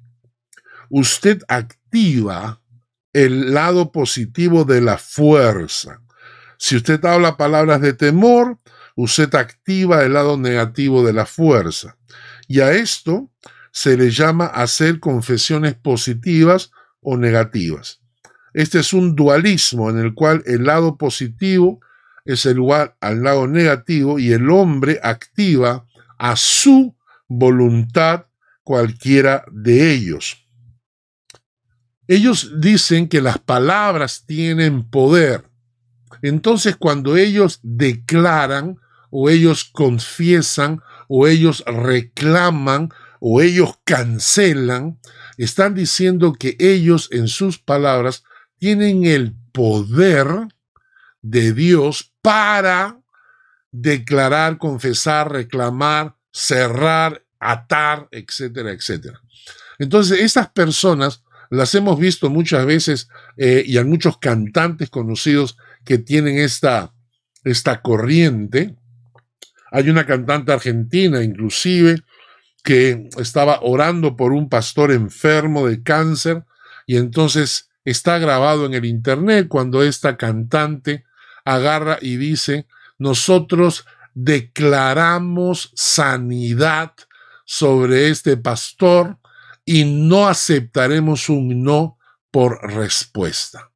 usted 0.97 1.41
activa 1.49 2.61
el 3.11 3.53
lado 3.53 3.91
positivo 3.91 4.63
de 4.63 4.79
la 4.79 4.97
fuerza. 4.97 6.01
Si 6.57 6.77
usted 6.77 7.03
habla 7.03 7.35
palabras 7.35 7.81
de 7.81 7.91
temor, 7.91 8.59
usted 8.95 9.35
activa 9.35 10.03
el 10.03 10.13
lado 10.13 10.37
negativo 10.37 11.05
de 11.05 11.11
la 11.11 11.25
fuerza. 11.25 11.97
Y 12.47 12.61
a 12.61 12.71
esto 12.71 13.29
se 13.73 13.97
le 13.97 14.09
llama 14.09 14.45
hacer 14.45 15.01
confesiones 15.01 15.75
positivas 15.75 16.71
o 17.01 17.17
negativas. 17.17 17.99
Este 18.53 18.79
es 18.79 18.93
un 18.93 19.17
dualismo 19.17 19.89
en 19.89 19.99
el 19.99 20.13
cual 20.13 20.43
el 20.45 20.63
lado 20.63 20.97
positivo 20.97 21.81
es 22.23 22.45
igual 22.45 22.95
al 23.01 23.21
lado 23.21 23.47
negativo 23.47 24.17
y 24.17 24.31
el 24.31 24.49
hombre 24.49 25.01
activa 25.03 25.85
a 26.17 26.37
su 26.37 26.95
voluntad 27.27 28.27
cualquiera 28.63 29.43
de 29.51 29.91
ellos. 29.91 30.44
Ellos 32.07 32.59
dicen 32.59 33.07
que 33.07 33.21
las 33.21 33.39
palabras 33.39 34.23
tienen 34.25 34.83
poder. 34.83 35.43
Entonces 36.21 36.75
cuando 36.75 37.17
ellos 37.17 37.59
declaran 37.63 38.79
o 39.09 39.29
ellos 39.29 39.65
confiesan 39.65 40.81
o 41.07 41.27
ellos 41.27 41.63
reclaman 41.65 42.89
o 43.19 43.41
ellos 43.41 43.79
cancelan, 43.83 44.99
están 45.37 45.73
diciendo 45.73 46.33
que 46.33 46.55
ellos 46.59 47.09
en 47.11 47.27
sus 47.27 47.57
palabras 47.59 48.23
tienen 48.57 49.05
el 49.05 49.35
poder 49.51 50.27
de 51.21 51.53
Dios 51.53 52.13
para 52.21 52.99
declarar, 53.71 54.57
confesar, 54.57 55.31
reclamar, 55.31 56.15
cerrar, 56.31 57.25
atar, 57.39 58.07
etcétera, 58.11 58.71
etcétera. 58.71 59.21
Entonces, 59.79 60.21
estas 60.21 60.49
personas 60.49 61.23
las 61.49 61.73
hemos 61.75 61.99
visto 61.99 62.29
muchas 62.29 62.65
veces 62.65 63.09
eh, 63.37 63.63
y 63.65 63.77
hay 63.77 63.85
muchos 63.85 64.17
cantantes 64.17 64.89
conocidos 64.89 65.57
que 65.83 65.97
tienen 65.97 66.37
esta, 66.37 66.93
esta 67.43 67.81
corriente. 67.81 68.75
Hay 69.71 69.89
una 69.89 70.05
cantante 70.05 70.51
argentina 70.51 71.23
inclusive 71.23 72.01
que 72.63 73.09
estaba 73.19 73.59
orando 73.61 74.15
por 74.15 74.31
un 74.31 74.49
pastor 74.49 74.91
enfermo 74.91 75.67
de 75.67 75.83
cáncer 75.83 76.43
y 76.87 76.97
entonces 76.97 77.69
está 77.83 78.17
grabado 78.17 78.65
en 78.65 78.73
el 78.73 78.85
internet 78.85 79.47
cuando 79.47 79.83
esta 79.83 80.17
cantante 80.17 81.05
agarra 81.45 81.99
y 82.01 82.17
dice, 82.17 82.65
nosotros 82.97 83.85
declaramos 84.15 85.71
sanidad 85.75 86.93
sobre 87.45 88.09
este 88.09 88.37
pastor 88.37 89.17
y 89.65 89.83
no 89.83 90.27
aceptaremos 90.27 91.27
un 91.29 91.63
no 91.63 91.97
por 92.31 92.61
respuesta. 92.73 93.71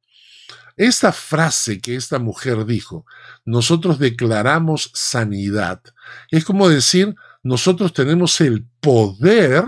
Esta 0.76 1.12
frase 1.12 1.80
que 1.80 1.96
esta 1.96 2.18
mujer 2.18 2.64
dijo, 2.64 3.04
nosotros 3.44 3.98
declaramos 3.98 4.90
sanidad, 4.94 5.82
es 6.30 6.44
como 6.44 6.68
decir, 6.68 7.14
nosotros 7.42 7.92
tenemos 7.92 8.40
el 8.40 8.66
poder 8.80 9.64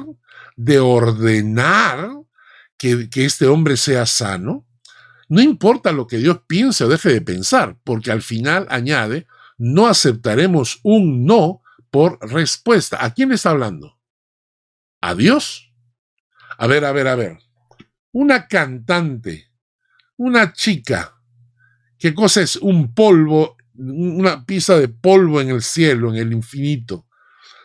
de 0.57 0.79
ordenar 0.79 2.11
que, 2.77 3.09
este 3.15 3.47
hombre 3.47 3.77
sea 3.77 4.07
sano. 4.07 4.67
No 5.29 5.41
importa 5.41 5.93
lo 5.93 6.07
que 6.07 6.19
Dios 6.19 6.41
piense 6.47 6.85
o 6.85 6.89
deje 6.89 7.11
de 7.11 7.21
pensar, 7.21 7.77
porque 7.85 8.11
al 8.11 8.23
final 8.23 8.67
añade, 8.71 9.27
no 9.57 9.87
aceptaremos 9.87 10.81
un 10.83 11.25
no 11.25 11.63
por 11.91 12.19
respuesta. 12.21 13.05
¿A 13.05 13.15
quién 13.15 13.33
está 13.33 13.51
hablando? 13.51 13.99
¿A 15.01 15.15
Dios? 15.15 15.72
A 16.63 16.69
ver, 16.69 16.85
a 16.85 16.93
ver, 16.93 17.09
a 17.09 17.17
ver. 17.17 17.39
Una 18.13 18.47
cantante, 18.47 19.51
una 20.17 20.53
chica, 20.53 21.21
¿qué 21.99 22.15
cosa 22.15 22.41
es 22.41 22.55
un 22.55 22.95
polvo, 22.95 23.57
una 23.75 24.47
pizza 24.47 24.79
de 24.79 24.87
polvo 24.87 25.41
en 25.41 25.49
el 25.49 25.61
cielo, 25.61 26.11
en 26.11 26.17
el 26.19 26.33
infinito? 26.33 27.09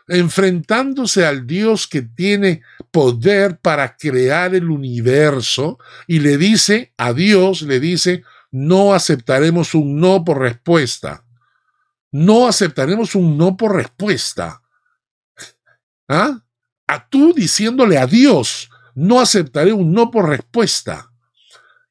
enfrentándose 0.09 1.25
al 1.25 1.45
Dios 1.45 1.85
que 1.85 2.01
tiene 2.01 2.61
poder 2.91 3.59
para 3.59 3.97
crear 3.97 4.55
el 4.55 4.69
universo 4.69 5.77
y 6.07 6.21
le 6.21 6.37
dice 6.37 6.93
a 6.97 7.11
Dios, 7.11 7.61
le 7.63 7.81
dice, 7.81 8.23
no 8.49 8.93
aceptaremos 8.93 9.75
un 9.75 9.99
no 9.99 10.23
por 10.23 10.39
respuesta. 10.39 11.25
No 12.09 12.47
aceptaremos 12.47 13.15
un 13.15 13.37
no 13.37 13.57
por 13.57 13.75
respuesta. 13.75 14.63
¿Ah? 16.07 16.41
A 16.87 17.09
tú 17.09 17.33
diciéndole 17.33 17.97
a 17.97 18.07
Dios, 18.07 18.69
no 18.97 19.19
aceptaré 19.19 19.71
un 19.73 19.93
no 19.93 20.09
por 20.09 20.27
respuesta. 20.27 21.11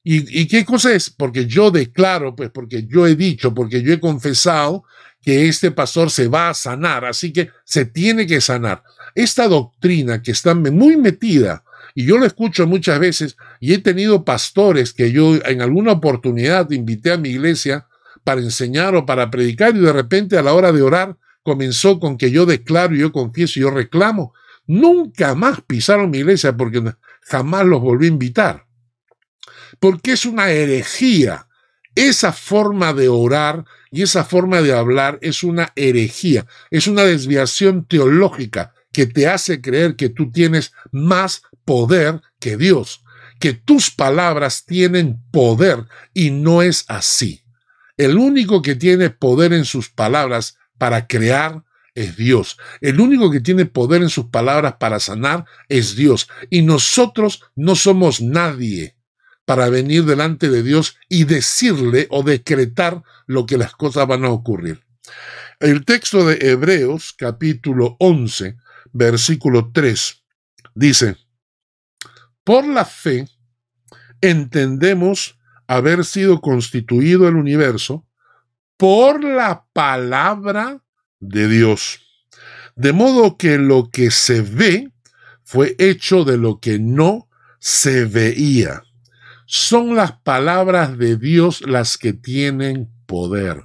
¿Y, 0.09 0.47
qué 0.47 0.65
cosa 0.65 0.93
es? 0.93 1.11
Porque 1.11 1.47
yo 1.47 1.73
declaro, 1.73 2.37
pues 2.37 2.51
porque 2.51 2.87
yo 2.87 3.07
he 3.09 3.17
dicho, 3.17 3.53
porque 3.55 3.83
yo 3.83 3.93
he 3.93 3.99
confesado 3.99 4.85
que 5.21 5.49
este 5.49 5.73
pastor 5.73 6.11
se 6.11 6.29
va 6.29 6.49
a 6.49 6.55
sanar, 6.55 7.05
así 7.05 7.33
que 7.33 7.51
se 7.65 7.87
tiene 7.87 8.25
que 8.27 8.41
sanar. 8.41 8.85
Esta 9.17 9.49
doctrina 9.49 10.23
que 10.23 10.31
está 10.31 10.55
muy 10.55 10.97
metida, 10.97 11.65
y 11.95 12.05
yo 12.07 12.19
lo 12.19 12.27
escucho 12.27 12.69
muchas 12.69 13.01
veces, 13.01 13.37
y 13.59 13.73
he 13.73 13.79
tenido 13.79 14.25
pastores 14.25 14.93
que 14.93 15.11
yo 15.11 15.37
en 15.45 15.61
alguna 15.61 15.93
oportunidad 15.93 16.71
invité 16.71 17.13
a 17.13 17.19
mi 17.19 17.31
iglesia 17.31 17.87
para 18.23 18.41
enseñar 18.41 18.95
o 18.95 19.07
para 19.07 19.31
predicar, 19.31 19.75
y 19.75 19.81
de 19.81 19.93
repente 19.93 20.39
a 20.39 20.43
la 20.43 20.55
hora 20.55 20.71
de 20.71 20.83
orar 20.83 21.17
comenzó 21.43 21.99
con 21.99 22.17
que 22.17 22.31
yo 22.31 22.47
declaro, 22.47 22.95
yo 22.95 23.11
confieso 23.11 23.59
yo 23.59 23.71
reclamo. 23.71 24.35
Nunca 24.67 25.35
más 25.35 25.61
pisaron 25.61 26.11
mi 26.11 26.19
iglesia 26.19 26.57
porque 26.57 26.83
jamás 27.23 27.67
los 27.67 27.81
volví 27.81 28.07
a 28.07 28.11
invitar. 28.11 28.67
Porque 29.79 30.13
es 30.13 30.27
una 30.27 30.51
herejía. 30.51 31.49
Esa 31.95 32.33
forma 32.33 32.93
de 32.93 33.09
orar 33.09 33.65
y 33.91 34.03
esa 34.03 34.25
forma 34.25 34.61
de 34.61 34.75
hablar 34.75 35.19
es 35.23 35.43
una 35.43 35.73
herejía, 35.77 36.47
es 36.71 36.87
una 36.87 37.05
desviación 37.05 37.87
teológica 37.87 38.75
que 38.93 39.07
te 39.07 39.29
hace 39.29 39.63
creer 39.63 39.97
que 39.97 40.11
tú 40.11 40.31
tienes 40.31 40.73
más 40.93 41.43
poder 41.65 42.21
que 42.39 42.59
Dios, 42.59 43.03
que 43.41 43.55
tus 43.55 43.91
palabras 43.91 44.67
tienen 44.67 45.23
poder 45.31 45.87
y 46.13 46.31
no 46.31 46.61
es 46.61 46.85
así. 46.89 47.45
El 47.97 48.19
único 48.19 48.61
que 48.61 48.75
tiene 48.75 49.09
poder 49.09 49.55
en 49.55 49.65
sus 49.65 49.89
palabras 49.89 50.59
para 50.77 51.07
crear 51.07 51.65
es 51.97 52.17
Dios. 52.17 52.57
El 52.81 53.01
único 53.01 53.31
que 53.31 53.41
tiene 53.41 53.67
poder 53.67 54.03
en 54.03 54.11
sus 54.11 54.27
palabras 54.27 54.77
para 54.79 55.01
sanar 55.01 55.45
es 55.69 55.97
Dios. 55.97 56.29
Y 56.51 56.63
nosotros 56.63 57.43
no 57.57 57.75
somos 57.75 58.21
nadie 58.21 58.95
para 59.45 59.69
venir 59.69 60.05
delante 60.05 60.49
de 60.49 60.63
Dios 60.63 60.97
y 61.09 61.25
decirle 61.25 62.07
o 62.11 62.23
decretar 62.23 63.03
lo 63.27 63.47
que 63.47 63.59
las 63.59 63.75
cosas 63.75 64.07
van 64.07 64.25
a 64.25 64.31
ocurrir. 64.31 64.85
El 65.59 65.85
texto 65.85 66.27
de 66.27 66.51
Hebreos 66.51 67.15
capítulo 67.17 67.97
11, 67.99 68.57
versículo 68.93 69.71
3, 69.73 70.23
dice, 70.75 71.17
por 72.45 72.67
la 72.67 72.85
fe 72.85 73.27
entendemos 74.21 75.39
haber 75.67 76.05
sido 76.05 76.41
constituido 76.41 77.27
el 77.27 77.37
universo 77.37 78.07
por 78.77 79.25
la 79.25 79.65
palabra 79.73 80.83
de 81.21 81.49
Dios. 81.49 82.01
De 82.75 82.93
modo 82.93 83.37
que 83.37 83.59
lo 83.59 83.91
que 83.91 84.11
se 84.11 84.43
ve 84.43 84.93
fue 85.43 85.75
hecho 85.79 86.25
de 86.25 86.37
lo 86.37 86.61
que 86.61 86.79
no 86.79 87.29
se 87.59 88.05
veía. 88.05 88.83
Son 89.47 89.95
las 89.95 90.13
palabras 90.21 90.99
de 90.99 91.17
Dios 91.17 91.63
las 91.63 91.97
que 91.97 92.13
tienen 92.13 92.91
poder. 93.07 93.63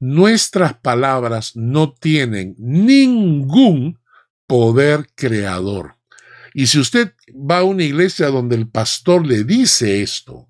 Nuestras 0.00 0.74
palabras 0.74 1.56
no 1.56 1.92
tienen 1.92 2.54
ningún 2.58 3.98
poder 4.46 5.06
creador. 5.14 5.96
Y 6.52 6.66
si 6.66 6.78
usted 6.78 7.14
va 7.30 7.58
a 7.58 7.64
una 7.64 7.84
iglesia 7.84 8.28
donde 8.28 8.56
el 8.56 8.68
pastor 8.68 9.26
le 9.26 9.44
dice 9.44 10.02
esto, 10.02 10.48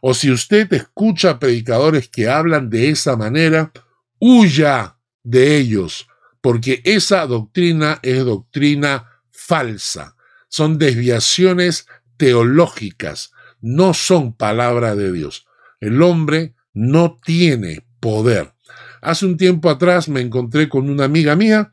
o 0.00 0.14
si 0.14 0.30
usted 0.30 0.72
escucha 0.72 1.38
predicadores 1.38 2.08
que 2.08 2.28
hablan 2.28 2.70
de 2.70 2.90
esa 2.90 3.16
manera, 3.16 3.72
huya 4.18 4.95
de 5.26 5.56
ellos, 5.56 6.06
porque 6.40 6.80
esa 6.84 7.26
doctrina 7.26 7.98
es 8.02 8.24
doctrina 8.24 9.10
falsa. 9.32 10.14
Son 10.48 10.78
desviaciones 10.78 11.88
teológicas, 12.16 13.32
no 13.60 13.92
son 13.92 14.34
palabra 14.34 14.94
de 14.94 15.10
Dios. 15.10 15.46
El 15.80 16.00
hombre 16.00 16.54
no 16.72 17.18
tiene 17.24 17.84
poder. 17.98 18.54
Hace 19.02 19.26
un 19.26 19.36
tiempo 19.36 19.68
atrás 19.68 20.08
me 20.08 20.20
encontré 20.20 20.68
con 20.68 20.88
una 20.88 21.04
amiga 21.04 21.34
mía 21.34 21.72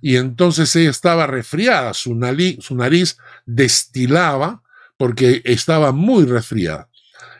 y 0.00 0.14
entonces 0.14 0.74
ella 0.76 0.90
estaba 0.90 1.26
resfriada, 1.26 1.94
su 1.94 2.14
nariz, 2.14 3.18
destilaba 3.44 4.62
porque 4.96 5.42
estaba 5.44 5.90
muy 5.90 6.26
resfriada. 6.26 6.88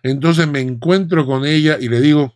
Entonces 0.03 0.49
me 0.49 0.61
encuentro 0.61 1.25
con 1.25 1.47
ella 1.47 1.79
y 1.81 1.89
le 1.89 2.01
digo, 2.01 2.35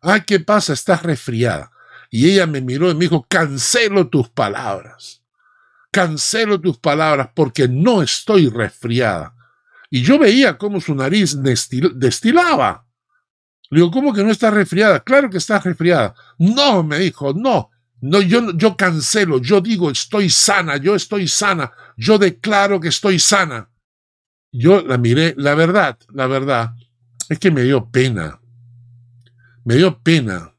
ay, 0.00 0.22
¿qué 0.24 0.38
pasa? 0.38 0.72
Estás 0.72 1.02
resfriada. 1.02 1.72
Y 2.10 2.30
ella 2.30 2.46
me 2.46 2.60
miró 2.60 2.90
y 2.90 2.94
me 2.94 3.00
dijo, 3.00 3.26
cancelo 3.28 4.08
tus 4.08 4.28
palabras. 4.28 5.22
Cancelo 5.90 6.60
tus 6.60 6.78
palabras 6.78 7.30
porque 7.34 7.68
no 7.68 8.02
estoy 8.02 8.48
resfriada. 8.48 9.34
Y 9.90 10.02
yo 10.02 10.18
veía 10.18 10.58
cómo 10.58 10.80
su 10.80 10.94
nariz 10.94 11.36
destilaba. 11.42 12.86
Le 13.70 13.80
digo, 13.80 13.90
¿cómo 13.90 14.12
que 14.12 14.22
no 14.22 14.30
estás 14.30 14.52
resfriada? 14.52 15.00
Claro 15.00 15.28
que 15.28 15.38
estás 15.38 15.64
resfriada. 15.64 16.14
No, 16.38 16.82
me 16.82 16.98
dijo, 16.98 17.32
no. 17.34 17.70
No, 18.00 18.20
yo, 18.20 18.52
yo 18.52 18.76
cancelo, 18.76 19.38
yo 19.38 19.60
digo, 19.60 19.90
estoy 19.90 20.30
sana, 20.30 20.76
yo 20.76 20.94
estoy 20.94 21.26
sana, 21.26 21.72
yo 21.96 22.16
declaro 22.16 22.78
que 22.80 22.88
estoy 22.88 23.18
sana. 23.18 23.70
Yo 24.52 24.82
la 24.82 24.98
miré, 24.98 25.34
la 25.36 25.54
verdad, 25.54 25.98
la 26.12 26.28
verdad, 26.28 26.74
es 27.28 27.38
que 27.38 27.50
me 27.50 27.62
dio 27.62 27.90
pena. 27.90 28.40
Me 29.64 29.74
dio 29.74 30.00
pena, 30.00 30.54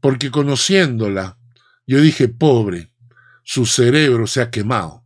porque 0.00 0.30
conociéndola, 0.30 1.38
yo 1.86 2.00
dije, 2.00 2.28
pobre, 2.28 2.92
su 3.44 3.66
cerebro 3.66 4.26
se 4.26 4.40
ha 4.40 4.50
quemado. 4.50 5.04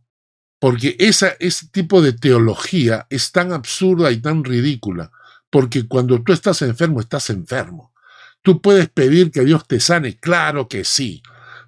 Porque 0.59 0.95
ese 0.99 1.35
tipo 1.71 2.01
de 2.01 2.13
teología 2.13 3.07
es 3.09 3.31
tan 3.31 3.51
absurda 3.51 4.11
y 4.11 4.17
tan 4.17 4.43
ridícula, 4.43 5.11
porque 5.49 5.87
cuando 5.87 6.21
tú 6.23 6.33
estás 6.33 6.61
enfermo, 6.61 6.99
estás 6.99 7.29
enfermo. 7.29 7.93
Tú 8.41 8.61
puedes 8.61 8.89
pedir 8.89 9.31
que 9.31 9.43
Dios 9.43 9.67
te 9.67 9.79
sane, 9.79 10.17
claro 10.17 10.67
que 10.67 10.83
sí. 10.83 11.21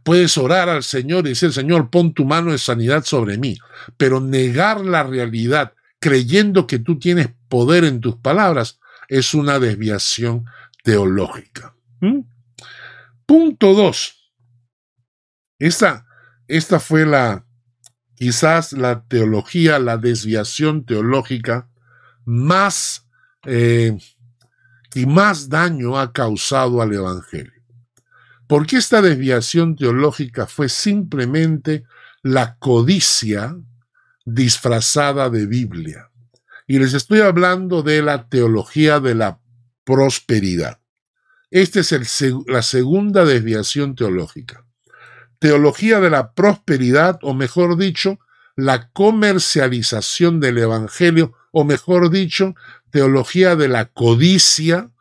Puedes 0.03 0.37
orar 0.37 0.69
al 0.69 0.83
Señor 0.83 1.25
y 1.25 1.29
decir, 1.29 1.51
Señor, 1.51 1.89
pon 1.89 2.13
tu 2.13 2.23
mano 2.23 2.51
de 2.51 2.57
sanidad 2.57 3.03
sobre 3.03 3.37
mí, 3.37 3.57
pero 3.97 4.21
negar 4.21 4.81
la 4.81 5.03
realidad 5.03 5.73
creyendo 5.99 6.67
que 6.67 6.79
tú 6.79 6.99
tienes 6.99 7.29
poder 7.49 7.83
en 7.83 7.99
tus 7.99 8.15
palabras, 8.15 8.79
es 9.07 9.33
una 9.33 9.59
desviación 9.59 10.45
teológica. 10.83 11.73
¿Mm? 11.99 12.19
Punto 13.27 13.73
dos. 13.73 14.33
Esta, 15.59 16.07
esta 16.47 16.79
fue 16.79 17.05
la, 17.05 17.45
quizás 18.15 18.71
la 18.71 19.05
teología, 19.05 19.79
la 19.79 19.97
desviación 19.97 20.85
teológica 20.85 21.69
más 22.23 23.05
eh, 23.43 23.97
y 24.95 25.05
más 25.05 25.49
daño 25.49 25.99
ha 25.99 26.13
causado 26.13 26.81
al 26.81 26.93
Evangelio. 26.93 27.61
Porque 28.47 28.77
esta 28.77 29.01
desviación 29.01 29.75
teológica 29.75 30.47
fue 30.47 30.69
simplemente 30.69 31.83
la 32.23 32.57
codicia 32.57 33.57
disfrazada 34.25 35.29
de 35.29 35.45
Biblia. 35.45 36.11
Y 36.65 36.79
les 36.79 36.93
estoy 36.93 37.19
hablando 37.19 37.83
de 37.83 38.01
la 38.01 38.29
teología 38.29 39.01
de 39.01 39.15
la 39.15 39.41
prosperidad. 39.83 40.79
Esta 41.49 41.79
es 41.79 42.23
la 42.47 42.61
segunda 42.61 43.23
desviación 43.23 43.95
teológica. 43.95 44.65
Teología 45.39 45.99
de 45.99 46.09
la 46.09 46.33
prosperidad, 46.33 47.19
o 47.21 47.33
mejor 47.33 47.77
dicho, 47.77 48.19
la 48.55 48.89
comercialización 48.89 50.39
del 50.39 50.57
Evangelio, 50.57 51.33
o 51.51 51.63
mejor 51.63 52.09
dicho, 52.09 52.55
teología 52.89 53.55
de 53.55 53.67
la 53.67 53.85
codicia, 53.85 54.91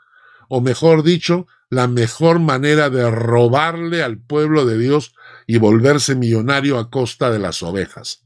o 0.49 0.61
mejor 0.61 1.03
dicho, 1.03 1.47
la 1.69 1.89
mejor 1.89 2.39
manera 2.39 2.91
de 2.91 3.11
robarle 3.11 4.03
al 4.03 4.19
pueblo 4.19 4.67
de 4.67 4.79
Dios 4.79 5.15
y 5.47 5.59
volverse 5.59 6.15
millonario 6.15 6.79
a 6.79 6.91
costa 6.91 7.31
de 7.31 7.39
las 7.39 7.63
ovejas. 7.63 8.25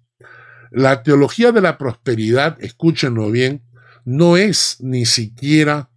La 0.70 1.02
teología 1.02 1.52
de 1.52 1.61
la 1.61 1.78
prosperidad, 1.78 2.59
escúchenlo 2.61 3.30
bien, 3.30 3.62
no 4.04 4.37
es 4.37 4.76
ni 4.80 5.06
siquiera 5.06 5.90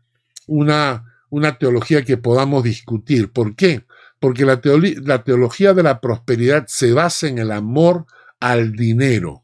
una, 0.47 1.12
una 1.33 1.57
teología 1.57 2.03
que 2.03 2.17
podamos 2.17 2.63
discutir. 2.63 3.31
¿Por 3.31 3.55
qué? 3.55 3.87
Porque 4.19 4.45
la, 4.45 4.61
la 5.01 5.23
teología 5.23 5.73
de 5.73 5.81
la 5.81 5.99
prosperidad 5.99 6.65
se 6.67 6.93
basa 6.93 7.27
en 7.27 7.39
el 7.39 7.51
amor 7.51 8.05
al 8.39 8.73
dinero, 8.73 9.43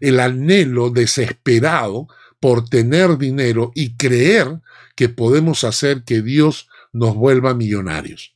el 0.00 0.20
anhelo 0.20 0.90
desesperado 0.90 2.08
por 2.40 2.68
tener 2.68 3.16
dinero 3.16 3.72
y 3.74 3.96
creer 3.96 4.60
que 4.94 5.08
podemos 5.08 5.64
hacer 5.64 6.04
que 6.04 6.20
Dios 6.20 6.68
nos 6.92 7.14
vuelva 7.14 7.54
millonarios. 7.54 8.34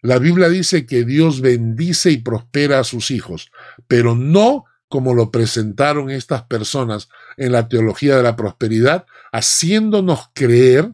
La 0.00 0.20
Biblia 0.20 0.48
dice 0.48 0.86
que 0.86 1.04
Dios 1.04 1.40
bendice 1.40 2.12
y 2.12 2.18
prospera 2.18 2.78
a 2.78 2.84
sus 2.84 3.10
hijos, 3.10 3.50
pero 3.88 4.14
no 4.14 4.64
como 4.88 5.12
lo 5.12 5.32
presentaron 5.32 6.08
estas 6.08 6.44
personas 6.44 7.08
en 7.36 7.50
la 7.50 7.68
teología 7.68 8.16
de 8.16 8.22
la 8.22 8.36
prosperidad, 8.36 9.06
haciéndonos 9.32 10.30
creer 10.34 10.92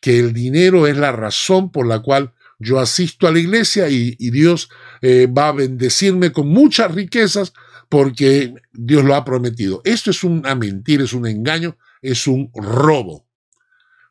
que 0.00 0.18
el 0.18 0.32
dinero 0.32 0.86
es 0.86 0.96
la 0.96 1.12
razón 1.12 1.70
por 1.70 1.86
la 1.86 2.00
cual 2.00 2.32
yo 2.58 2.78
asisto 2.78 3.26
a 3.26 3.32
la 3.32 3.38
iglesia 3.38 3.88
y, 3.88 4.14
Dios 4.30 4.68
eh, 5.00 5.26
va 5.26 5.48
a 5.48 5.52
bendecirme 5.52 6.30
con 6.30 6.48
muchas 6.48 6.94
riquezas 6.94 7.52
porque 7.88 8.54
Dios 8.72 9.04
lo 9.04 9.14
ha 9.14 9.24
prometido. 9.24 9.80
Esto 9.84 10.10
es 10.10 10.22
una 10.22 10.54
mentira, 10.54 11.04
es 11.04 11.12
un 11.12 11.26
engaño, 11.26 11.76
es 12.02 12.26
un 12.26 12.50
robo. 12.54 13.26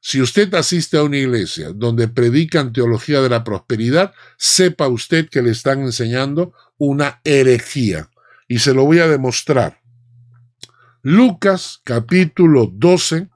Si 0.01 0.21
usted 0.21 0.53
asiste 0.55 0.97
a 0.97 1.03
una 1.03 1.17
iglesia 1.17 1.71
donde 1.73 2.07
predican 2.07 2.73
teología 2.73 3.21
de 3.21 3.29
la 3.29 3.43
prosperidad, 3.43 4.13
sepa 4.37 4.87
usted 4.87 5.29
que 5.29 5.41
le 5.41 5.51
están 5.51 5.81
enseñando 5.81 6.53
una 6.77 7.21
herejía 7.23 8.09
y 8.47 8.59
se 8.59 8.73
lo 8.73 8.85
voy 8.85 8.99
a 8.99 9.07
demostrar. 9.07 9.81
Lucas 11.01 11.81
capítulo 11.83 12.71
12, 12.73 13.29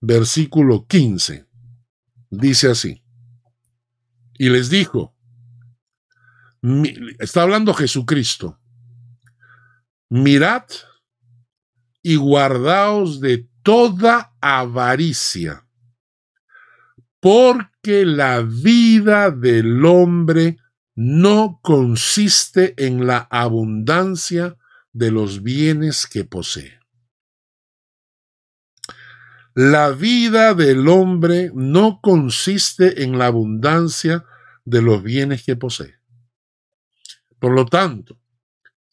versículo 0.00 0.86
15. 0.86 1.49
Dice 2.30 2.70
así. 2.70 3.02
Y 4.38 4.48
les 4.48 4.70
dijo, 4.70 5.14
está 7.18 7.42
hablando 7.42 7.74
Jesucristo, 7.74 8.58
mirad 10.08 10.64
y 12.02 12.16
guardaos 12.16 13.20
de 13.20 13.48
toda 13.62 14.34
avaricia, 14.40 15.66
porque 17.20 18.06
la 18.06 18.40
vida 18.40 19.30
del 19.30 19.84
hombre 19.84 20.56
no 20.94 21.60
consiste 21.62 22.74
en 22.76 23.06
la 23.06 23.26
abundancia 23.30 24.56
de 24.92 25.10
los 25.10 25.42
bienes 25.42 26.06
que 26.06 26.24
posee. 26.24 26.79
La 29.62 29.90
vida 29.90 30.54
del 30.54 30.88
hombre 30.88 31.50
no 31.54 32.00
consiste 32.00 33.02
en 33.02 33.18
la 33.18 33.26
abundancia 33.26 34.24
de 34.64 34.80
los 34.80 35.02
bienes 35.02 35.44
que 35.44 35.54
posee. 35.54 35.96
Por 37.38 37.52
lo 37.52 37.66
tanto, 37.66 38.16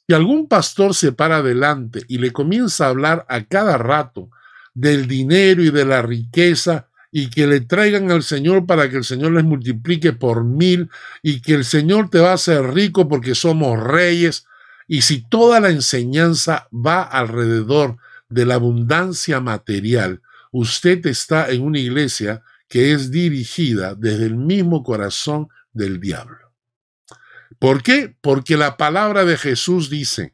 si 0.06 0.14
algún 0.14 0.50
pastor 0.50 0.94
se 0.94 1.14
para 1.14 1.38
adelante 1.38 2.02
y 2.10 2.18
le 2.18 2.34
comienza 2.34 2.86
a 2.86 2.90
hablar 2.90 3.26
a 3.30 3.46
cada 3.46 3.78
rato 3.78 4.30
del 4.74 5.08
dinero 5.08 5.64
y 5.64 5.72
de 5.72 5.86
la 5.86 6.02
riqueza 6.02 6.90
y 7.14 7.30
que 7.30 7.48
le 7.48 7.62
traigan 7.62 8.12
al 8.12 8.24
Señor 8.24 8.66
para 8.66 8.90
que 8.90 8.98
el 8.98 9.06
Señor 9.06 9.32
les 9.32 9.46
multiplique 9.46 10.12
por 10.12 10.44
mil 10.44 10.90
y 11.24 11.40
que 11.40 11.54
el 11.54 11.64
Señor 11.64 12.10
te 12.10 12.20
va 12.20 12.32
a 12.32 12.34
hacer 12.34 12.74
rico 12.74 13.08
porque 13.08 13.36
somos 13.36 13.82
reyes. 13.82 14.46
Y 14.86 15.04
si 15.04 15.22
toda 15.22 15.62
la 15.62 15.70
enseñanza 15.70 16.68
va 16.74 17.04
alrededor 17.04 17.96
de 18.28 18.46
la 18.46 18.56
abundancia 18.56 19.40
material, 19.40 20.22
usted 20.52 21.06
está 21.06 21.50
en 21.50 21.64
una 21.64 21.80
iglesia 21.80 22.44
que 22.68 22.92
es 22.92 23.12
dirigida 23.12 23.96
desde 23.96 24.26
el 24.26 24.36
mismo 24.36 24.84
corazón 24.84 25.48
del 25.72 26.00
diablo. 26.00 26.54
¿Por 27.60 27.82
qué? 27.82 28.16
Porque 28.22 28.58
la 28.58 28.78
palabra 28.78 29.26
de 29.26 29.38
Jesús 29.38 29.90
dice, 29.90 30.34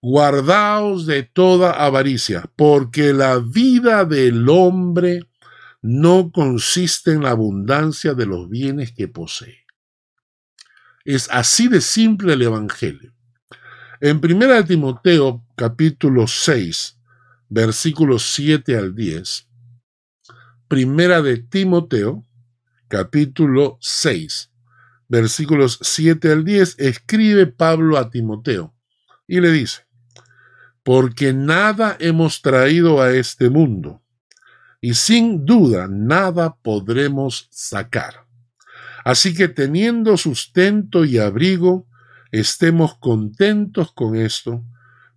guardaos 0.00 1.06
de 1.06 1.22
toda 1.22 1.72
avaricia, 1.72 2.50
porque 2.56 3.12
la 3.12 3.38
vida 3.38 4.04
del 4.04 4.48
hombre 4.48 5.28
no 5.82 6.30
consiste 6.30 7.12
en 7.12 7.22
la 7.22 7.30
abundancia 7.30 8.14
de 8.14 8.26
los 8.26 8.48
bienes 8.48 8.92
que 8.92 9.08
posee. 9.08 9.64
Es 11.04 11.28
así 11.30 11.68
de 11.68 11.80
simple 11.82 12.32
el 12.32 12.42
Evangelio. 12.42 13.12
En 14.00 14.20
1 14.22 14.64
Timoteo 14.64 15.44
capítulo 15.56 16.26
6, 16.26 16.98
versículos 17.48 18.34
7 18.34 18.76
al 18.76 18.94
10, 18.94 19.48
Primera 20.68 21.22
de 21.22 21.38
Timoteo 21.38 22.24
capítulo 22.88 23.78
6, 23.80 24.50
versículos 25.08 25.78
7 25.82 26.32
al 26.32 26.44
10, 26.44 26.76
escribe 26.78 27.46
Pablo 27.46 27.98
a 27.98 28.10
Timoteo 28.10 28.74
y 29.26 29.40
le 29.40 29.50
dice, 29.50 29.86
porque 30.82 31.32
nada 31.32 31.96
hemos 31.98 32.42
traído 32.42 33.02
a 33.02 33.12
este 33.12 33.50
mundo 33.50 34.02
y 34.80 34.94
sin 34.94 35.44
duda 35.44 35.88
nada 35.90 36.56
podremos 36.56 37.48
sacar. 37.50 38.26
Así 39.04 39.34
que 39.34 39.48
teniendo 39.48 40.16
sustento 40.16 41.04
y 41.04 41.18
abrigo, 41.18 41.86
estemos 42.32 42.96
contentos 42.98 43.92
con 43.92 44.16
esto, 44.16 44.64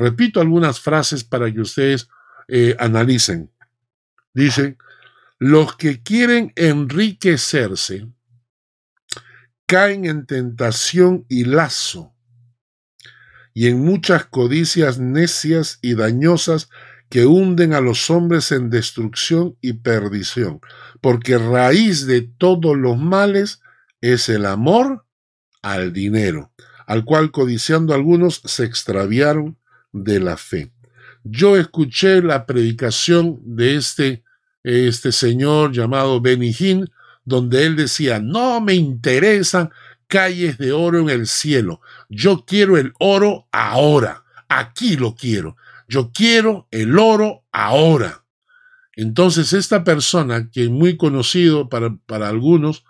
Repito 0.00 0.40
algunas 0.40 0.80
frases 0.80 1.24
para 1.24 1.52
que 1.52 1.60
ustedes 1.60 2.08
eh, 2.48 2.74
analicen. 2.78 3.50
Dice, 4.32 4.78
los 5.38 5.76
que 5.76 6.02
quieren 6.02 6.54
enriquecerse 6.56 8.08
caen 9.66 10.06
en 10.06 10.24
tentación 10.24 11.26
y 11.28 11.44
lazo 11.44 12.14
y 13.52 13.68
en 13.68 13.84
muchas 13.84 14.24
codicias 14.24 14.98
necias 14.98 15.78
y 15.82 15.94
dañosas 15.94 16.70
que 17.10 17.26
hunden 17.26 17.74
a 17.74 17.82
los 17.82 18.08
hombres 18.08 18.52
en 18.52 18.70
destrucción 18.70 19.58
y 19.60 19.74
perdición, 19.74 20.60
porque 21.02 21.36
raíz 21.36 22.06
de 22.06 22.22
todos 22.22 22.74
los 22.74 22.96
males 22.96 23.60
es 24.00 24.30
el 24.30 24.46
amor 24.46 25.04
al 25.60 25.92
dinero, 25.92 26.54
al 26.86 27.04
cual 27.04 27.32
codiciando 27.32 27.92
algunos 27.92 28.40
se 28.46 28.64
extraviaron 28.64 29.59
de 29.92 30.20
la 30.20 30.36
fe. 30.36 30.72
Yo 31.24 31.56
escuché 31.56 32.22
la 32.22 32.46
predicación 32.46 33.40
de 33.44 33.76
este, 33.76 34.24
este 34.62 35.12
señor 35.12 35.72
llamado 35.72 36.20
Benijín, 36.20 36.90
donde 37.24 37.66
él 37.66 37.76
decía, 37.76 38.18
no 38.20 38.60
me 38.60 38.74
interesan 38.74 39.70
calles 40.06 40.58
de 40.58 40.72
oro 40.72 40.98
en 40.98 41.10
el 41.10 41.26
cielo. 41.26 41.80
Yo 42.08 42.44
quiero 42.46 42.76
el 42.76 42.92
oro 42.98 43.46
ahora. 43.52 44.24
Aquí 44.48 44.96
lo 44.96 45.14
quiero. 45.14 45.56
Yo 45.88 46.10
quiero 46.12 46.66
el 46.70 46.98
oro 46.98 47.44
ahora. 47.52 48.24
Entonces 48.96 49.52
esta 49.52 49.84
persona, 49.84 50.50
que 50.50 50.64
es 50.64 50.70
muy 50.70 50.96
conocido 50.96 51.68
para, 51.68 51.96
para 52.06 52.28
algunos, 52.28 52.84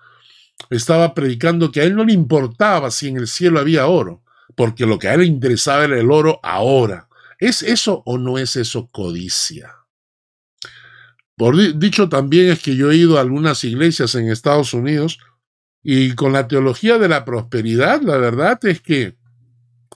estaba 0.70 1.14
predicando 1.14 1.70
que 1.70 1.80
a 1.80 1.84
él 1.84 1.94
no 1.94 2.04
le 2.04 2.12
importaba 2.12 2.90
si 2.90 3.08
en 3.08 3.16
el 3.16 3.26
cielo 3.26 3.60
había 3.60 3.86
oro, 3.86 4.22
porque 4.60 4.84
lo 4.84 4.98
que 4.98 5.08
a 5.08 5.14
él 5.14 5.20
le 5.20 5.26
interesaba 5.26 5.86
era 5.86 5.98
el 5.98 6.10
oro 6.10 6.38
ahora. 6.42 7.08
¿Es 7.38 7.62
eso 7.62 8.02
o 8.04 8.18
no 8.18 8.36
es 8.36 8.56
eso 8.56 8.90
codicia? 8.92 9.74
Por 11.34 11.78
dicho 11.78 12.10
también 12.10 12.50
es 12.50 12.62
que 12.62 12.76
yo 12.76 12.90
he 12.90 12.96
ido 12.96 13.16
a 13.16 13.22
algunas 13.22 13.64
iglesias 13.64 14.14
en 14.16 14.28
Estados 14.28 14.74
Unidos 14.74 15.18
y 15.82 16.14
con 16.14 16.34
la 16.34 16.46
teología 16.46 16.98
de 16.98 17.08
la 17.08 17.24
prosperidad, 17.24 18.02
la 18.02 18.18
verdad 18.18 18.62
es 18.66 18.82
que 18.82 19.16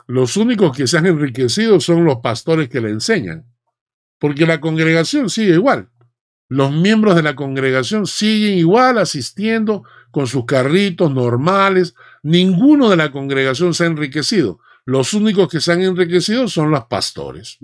los 0.07 0.39
únicos 0.39 0.75
que 0.75 0.87
se 0.87 0.97
han 0.97 1.05
enriquecido 1.05 1.79
son 1.79 2.07
los 2.07 2.21
pastores 2.21 2.71
que 2.71 2.81
le 2.81 2.89
enseñan, 2.89 3.45
porque 4.19 4.47
la 4.47 4.63
congregación 4.63 5.29
sigue 5.29 5.53
igual. 5.53 5.91
Los 6.49 6.73
miembros 6.73 7.17
de 7.17 7.23
la 7.23 7.37
congregación 7.37 8.07
siguen 8.07 8.57
igual 8.57 8.97
asistiendo 8.97 9.85
con 10.15 10.29
sus 10.29 10.47
carritos 10.47 11.13
normales. 11.13 11.95
Ninguno 12.23 12.89
de 12.89 12.97
la 12.97 13.11
congregación 13.11 13.75
se 13.75 13.83
ha 13.83 13.89
enriquecido. 13.89 14.61
Los 14.87 15.13
únicos 15.13 15.49
que 15.49 15.61
se 15.61 15.73
han 15.73 15.83
enriquecido 15.83 16.47
son 16.47 16.71
los 16.71 16.85
pastores. 16.85 17.59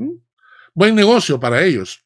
Buen 0.75 0.97
negocio 0.97 1.39
para 1.39 1.63
ellos, 1.63 2.03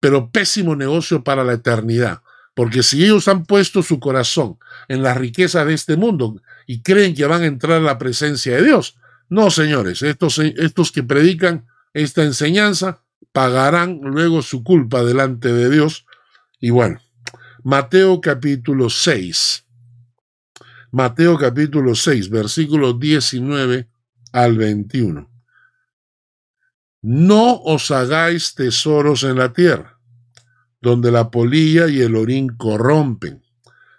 pero 0.00 0.30
pésimo 0.30 0.74
negocio 0.74 1.22
para 1.22 1.44
la 1.44 1.52
eternidad. 1.52 2.22
Porque 2.54 2.82
si 2.82 3.04
ellos 3.04 3.28
han 3.28 3.44
puesto 3.44 3.82
su 3.82 4.00
corazón 4.00 4.58
en 4.88 5.02
la 5.02 5.14
riqueza 5.14 5.64
de 5.64 5.74
este 5.74 5.96
mundo 5.96 6.42
y 6.66 6.82
creen 6.82 7.14
que 7.14 7.26
van 7.26 7.42
a 7.42 7.46
entrar 7.46 7.78
a 7.78 7.84
la 7.84 7.98
presencia 7.98 8.56
de 8.56 8.64
Dios, 8.64 8.96
no, 9.28 9.50
señores, 9.50 10.02
estos, 10.02 10.38
estos 10.40 10.90
que 10.90 11.04
predican 11.04 11.66
esta 11.92 12.24
enseñanza 12.24 13.02
pagarán 13.32 14.00
luego 14.02 14.42
su 14.42 14.64
culpa 14.64 15.04
delante 15.04 15.52
de 15.52 15.70
Dios. 15.70 16.06
Y 16.60 16.70
bueno, 16.70 17.00
Mateo 17.62 18.20
capítulo 18.20 18.90
6. 18.90 19.63
Mateo 20.94 21.36
capítulo 21.36 21.96
6, 21.96 22.30
versículos 22.30 23.00
19 23.00 23.88
al 24.30 24.56
21. 24.56 25.28
No 27.02 27.54
os 27.62 27.90
hagáis 27.90 28.54
tesoros 28.54 29.24
en 29.24 29.38
la 29.38 29.52
tierra 29.52 29.98
donde 30.80 31.10
la 31.10 31.32
polilla 31.32 31.88
y 31.88 32.00
el 32.00 32.14
orín 32.14 32.50
corrompen, 32.56 33.42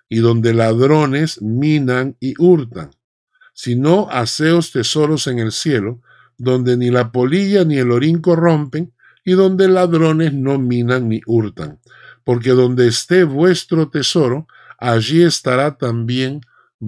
y 0.08 0.20
donde 0.20 0.54
ladrones 0.54 1.42
minan 1.42 2.16
y 2.22 2.34
hurtan, 2.42 2.92
sino 3.54 4.08
haceos 4.10 4.72
tesoros 4.72 5.28
en 5.28 5.40
el 5.40 5.52
cielo, 5.52 6.00
donde 6.38 6.78
ni 6.78 6.92
la 6.92 7.12
polilla 7.12 7.66
ni 7.66 7.78
el 7.78 7.92
orín 7.92 8.22
corrompen, 8.22 8.94
y 9.26 9.34
donde 9.34 9.68
ladrones 9.68 10.32
no 10.32 10.60
minan 10.60 11.10
ni 11.10 11.20
hurtan, 11.26 11.82
porque 12.24 12.52
donde 12.52 12.88
esté 12.88 13.26
vuestro 13.26 13.90
tesoro, 13.90 14.48
allí 14.78 15.24
estará 15.24 15.78
también 15.78 16.40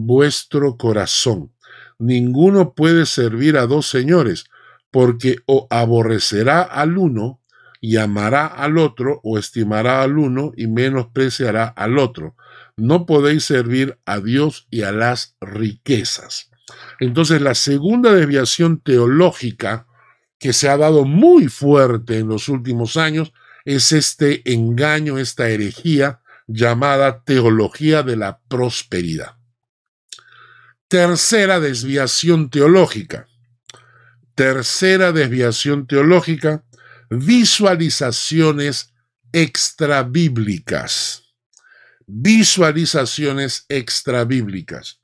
vuestro 0.05 0.77
corazón. 0.77 1.51
Ninguno 1.99 2.73
puede 2.73 3.05
servir 3.05 3.57
a 3.57 3.65
dos 3.65 3.88
señores, 3.89 4.45
porque 4.91 5.38
o 5.45 5.67
aborrecerá 5.69 6.62
al 6.62 6.97
uno 6.97 7.41
y 7.81 7.97
amará 7.97 8.47
al 8.47 8.77
otro 8.77 9.19
o 9.23 9.38
estimará 9.38 10.01
al 10.01 10.17
uno 10.17 10.51
y 10.55 10.67
menospreciará 10.67 11.67
al 11.67 11.97
otro. 11.97 12.36
No 12.75 13.05
podéis 13.05 13.43
servir 13.45 13.97
a 14.05 14.19
Dios 14.19 14.67
y 14.69 14.83
a 14.83 14.91
las 14.91 15.36
riquezas. 15.41 16.49
Entonces 16.99 17.41
la 17.41 17.55
segunda 17.55 18.13
desviación 18.13 18.79
teológica 18.79 19.88
que 20.39 20.53
se 20.53 20.69
ha 20.69 20.77
dado 20.77 21.05
muy 21.05 21.47
fuerte 21.47 22.19
en 22.19 22.27
los 22.27 22.49
últimos 22.49 22.97
años 22.97 23.33
es 23.65 23.91
este 23.91 24.41
engaño, 24.51 25.17
esta 25.17 25.49
herejía 25.49 26.21
llamada 26.47 27.23
teología 27.23 28.03
de 28.03 28.15
la 28.15 28.39
prosperidad. 28.47 29.37
Tercera 30.88 31.60
desviación 31.60 32.50
teológica. 32.50 33.28
Tercera 34.36 35.12
desviación 35.12 35.88
teológica 35.88 36.63
visualizaciones 37.10 38.93
extrabíblicas. 39.32 41.23
Visualizaciones 42.06 43.65
extrabíblicas. 43.69 45.02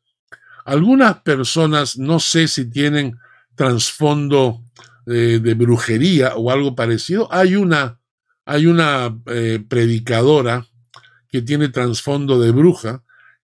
Algunas 0.65 1.21
personas, 1.21 1.97
no 1.97 2.19
sé 2.19 2.47
si 2.47 2.69
tienen 2.69 3.17
trasfondo 3.55 4.63
de, 5.05 5.53
brujería 5.53 6.35
o 6.35 6.51
algo 6.51 6.75
parecido. 6.75 7.27
Hay 7.31 7.55
una, 7.55 7.99
hay 8.45 8.65
una 8.67 9.17
eh, 9.25 9.63
predicadora 9.67 10.65
que 11.29 11.41
tiene 11.41 11.67
trasfondo 11.69 12.39
de 12.39 12.51
bruja, 12.51 13.03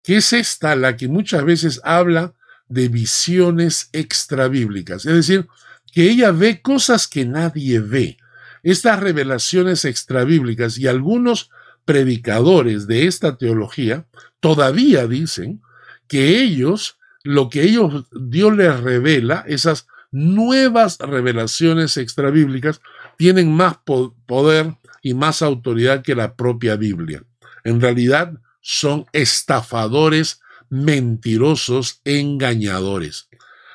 que 0.09 0.17
es 0.17 0.33
esta 0.33 0.75
la 0.75 0.97
que 0.97 1.07
muchas 1.07 1.45
veces 1.45 1.81
habla 1.83 2.33
de 2.67 2.87
visiones 2.87 3.91
extrabíblicas. 3.93 5.05
Es 5.05 5.13
decir, 5.13 5.47
que 5.93 6.09
ella 6.09 6.31
ve 6.31 6.63
cosas 6.63 7.07
que 7.07 7.25
nadie 7.25 7.79
ve 7.79 8.17
estas 8.63 8.99
revelaciones 8.99 9.85
extrabíblicas 9.85 10.79
y 10.79 10.87
algunos 10.87 11.51
predicadores 11.85 12.87
de 12.87 13.05
esta 13.05 13.37
teología 13.37 14.07
todavía 14.39 15.05
dicen 15.05 15.61
que 16.07 16.41
ellos, 16.41 16.97
lo 17.23 17.51
que 17.51 17.61
ellos, 17.61 18.07
Dios 18.11 18.57
les 18.57 18.79
revela, 18.79 19.45
esas 19.47 19.85
nuevas 20.09 20.97
revelaciones 20.97 21.97
extrabíblicas, 21.97 22.81
tienen 23.15 23.53
más 23.53 23.77
poder 24.25 24.73
y 25.03 25.13
más 25.13 25.43
autoridad 25.43 26.01
que 26.01 26.15
la 26.15 26.33
propia 26.33 26.77
Biblia. 26.77 27.21
En 27.63 27.79
realidad 27.79 28.33
son 28.71 29.07
estafadores, 29.13 30.41
mentirosos, 30.69 32.01
engañadores. 32.05 33.27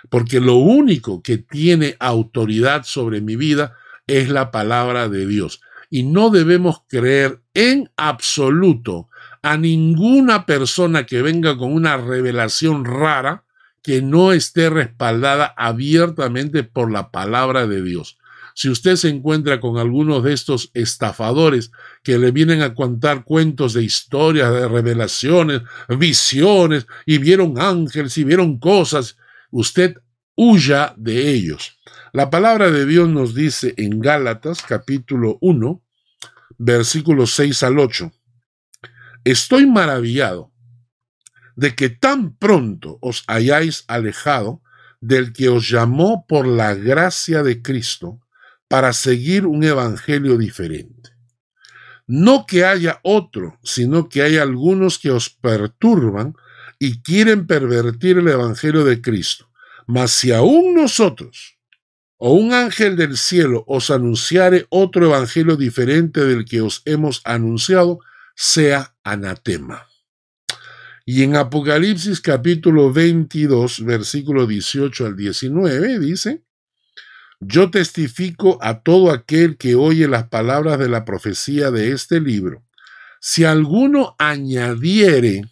Porque 0.09 0.39
lo 0.39 0.55
único 0.55 1.21
que 1.21 1.37
tiene 1.37 1.97
autoridad 1.99 2.85
sobre 2.85 3.21
mi 3.21 3.35
vida 3.35 3.77
es 4.07 4.29
la 4.29 4.53
palabra 4.53 5.09
de 5.09 5.27
Dios. 5.27 5.61
Y 5.91 6.05
no 6.05 6.31
debemos 6.31 6.83
creer 6.89 7.41
en 7.55 7.91
absoluto 7.97 9.09
a 9.43 9.57
ninguna 9.57 10.47
persona 10.47 11.07
que 11.07 11.23
venga 11.23 11.59
con 11.59 11.73
una 11.73 11.97
revelación 11.97 12.85
rara 12.85 13.43
que 13.83 14.01
no 14.01 14.33
esté 14.33 14.71
respaldada 14.71 15.55
abiertamente 15.57 16.63
por 16.63 16.93
la 16.93 17.11
palabra 17.11 17.67
de 17.67 17.83
Dios. 17.83 18.17
Si 18.55 18.69
usted 18.69 18.95
se 18.95 19.09
encuentra 19.09 19.61
con 19.61 19.79
algunos 19.79 20.23
de 20.23 20.33
estos 20.33 20.71
estafadores 20.75 21.73
que 22.05 22.19
le 22.19 22.31
vienen 22.31 22.63
a 22.63 22.73
contar 22.73 23.25
cuentos 23.25 23.75
de 23.75 23.83
historias, 23.83 24.53
de 24.53 24.69
revelaciones, 24.69 25.63
visiones, 25.89 26.87
y 27.05 27.19
vieron 27.19 27.61
ángeles 27.61 28.17
y 28.17 28.23
vieron 28.23 28.61
cosas, 28.61 29.17
usted 29.51 29.97
huya 30.37 30.95
de 30.97 31.31
ellos. 31.31 31.79
La 32.13 32.31
palabra 32.31 32.71
de 32.71 32.87
Dios 32.87 33.09
nos 33.09 33.35
dice 33.35 33.75
en 33.77 33.99
Gálatas 33.99 34.63
capítulo 34.63 35.37
1, 35.41 35.83
versículos 36.59 37.35
6 37.35 37.63
al 37.65 37.81
8, 37.81 38.13
Estoy 39.25 39.67
maravillado 39.67 40.53
de 41.57 41.75
que 41.75 41.89
tan 41.89 42.37
pronto 42.37 42.99
os 43.01 43.25
hayáis 43.27 43.85
alejado 43.89 44.63
del 45.01 45.33
que 45.33 45.49
os 45.49 45.69
llamó 45.69 46.25
por 46.27 46.47
la 46.47 46.75
gracia 46.75 47.43
de 47.43 47.61
Cristo 47.61 48.21
para 48.75 48.93
seguir 48.93 49.47
un 49.47 49.63
evangelio 49.63 50.37
diferente. 50.37 51.11
No 52.09 52.45
que 52.45 52.65
haya 52.65 52.99
otro, 53.05 53.57
sino 53.63 54.09
que 54.09 54.23
hay 54.23 54.37
algunos 54.37 54.99
que 54.99 55.13
os 55.13 55.31
perturban 55.31 56.35
y 56.81 57.01
quieren 57.01 57.47
pervertir 57.47 58.19
el 58.19 58.27
evangelio 58.27 58.85
de 58.85 59.01
Cristo. 59.01 59.49
Mas 59.87 60.11
si 60.11 60.33
aún 60.33 60.75
nosotros 60.75 61.57
o 62.17 62.33
un 62.33 62.53
ángel 62.53 62.97
del 62.97 63.17
cielo 63.17 63.63
os 63.69 63.93
anunciare 63.93 64.67
otro 64.71 65.07
evangelio 65.07 65.55
diferente 65.55 66.25
del 66.25 66.45
que 66.45 66.61
os 66.61 66.83
hemos 66.85 67.21
anunciado, 67.25 68.01
sea 68.35 68.97
anatema. 69.05 69.87
Y 71.07 71.23
en 71.23 71.37
Apocalipsis 71.37 72.21
capítulo 72.21 72.93
22, 72.93 73.85
versículo 73.85 74.49
18 74.49 75.07
al 75.07 75.15
19, 75.15 76.01
dice, 76.01 76.43
Yo 77.47 77.71
testifico 77.71 78.59
a 78.63 78.81
todo 78.81 79.11
aquel 79.11 79.59
que 79.59 79.75
oye 79.75 80.09
las 80.09 80.29
palabras 80.29 80.79
de 80.79 80.89
la 80.89 81.05
profecía 81.05 81.71
de 81.71 81.93
este 81.93 82.19
libro. 82.21 82.65
Si 83.21 83.45
alguno 83.45 84.17
añadiere 84.19 85.43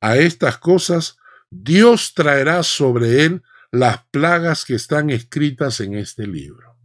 a 0.00 0.16
estas 0.16 0.58
cosas, 0.58 1.16
Dios 1.50 2.14
traerá 2.14 2.62
sobre 2.62 3.24
él 3.24 3.42
las 3.72 4.04
plagas 4.12 4.64
que 4.64 4.74
están 4.74 5.10
escritas 5.10 5.80
en 5.80 5.94
este 5.94 6.28
libro. 6.28 6.76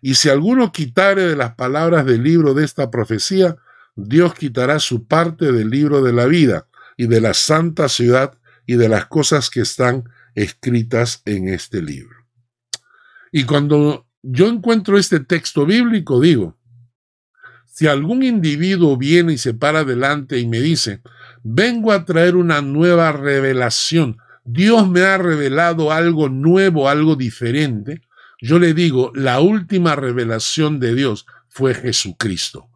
Y 0.00 0.14
si 0.14 0.28
alguno 0.28 0.70
quitare 0.70 1.22
de 1.22 1.36
las 1.36 1.56
palabras 1.56 2.06
del 2.06 2.22
libro 2.22 2.54
de 2.54 2.64
esta 2.64 2.90
profecía, 2.92 3.56
Dios 3.96 4.34
quitará 4.34 4.78
su 4.78 5.06
parte 5.06 5.50
del 5.50 5.70
libro 5.70 6.02
de 6.02 6.12
la 6.12 6.26
vida 6.26 6.68
y 6.96 7.08
de 7.08 7.20
la 7.20 7.34
santa 7.34 7.88
ciudad 7.88 8.38
y 8.66 8.76
de 8.76 8.88
las 8.88 9.06
cosas 9.06 9.50
que 9.50 9.62
están 9.62 10.04
escritas 10.34 11.22
en 11.24 11.48
este 11.48 11.82
libro. 11.82 12.15
Y 13.36 13.44
cuando 13.44 14.06
yo 14.22 14.48
encuentro 14.48 14.96
este 14.96 15.20
texto 15.20 15.66
bíblico, 15.66 16.22
digo, 16.22 16.56
si 17.66 17.86
algún 17.86 18.22
individuo 18.22 18.96
viene 18.96 19.34
y 19.34 19.36
se 19.36 19.52
para 19.52 19.84
delante 19.84 20.38
y 20.38 20.46
me 20.46 20.58
dice, 20.58 21.02
vengo 21.42 21.92
a 21.92 22.06
traer 22.06 22.34
una 22.34 22.62
nueva 22.62 23.12
revelación, 23.12 24.16
Dios 24.46 24.88
me 24.88 25.02
ha 25.02 25.18
revelado 25.18 25.92
algo 25.92 26.30
nuevo, 26.30 26.88
algo 26.88 27.14
diferente, 27.14 28.00
yo 28.40 28.58
le 28.58 28.72
digo, 28.72 29.12
la 29.14 29.40
última 29.40 29.96
revelación 29.96 30.80
de 30.80 30.94
Dios 30.94 31.26
fue 31.50 31.74
Jesucristo. 31.74 32.70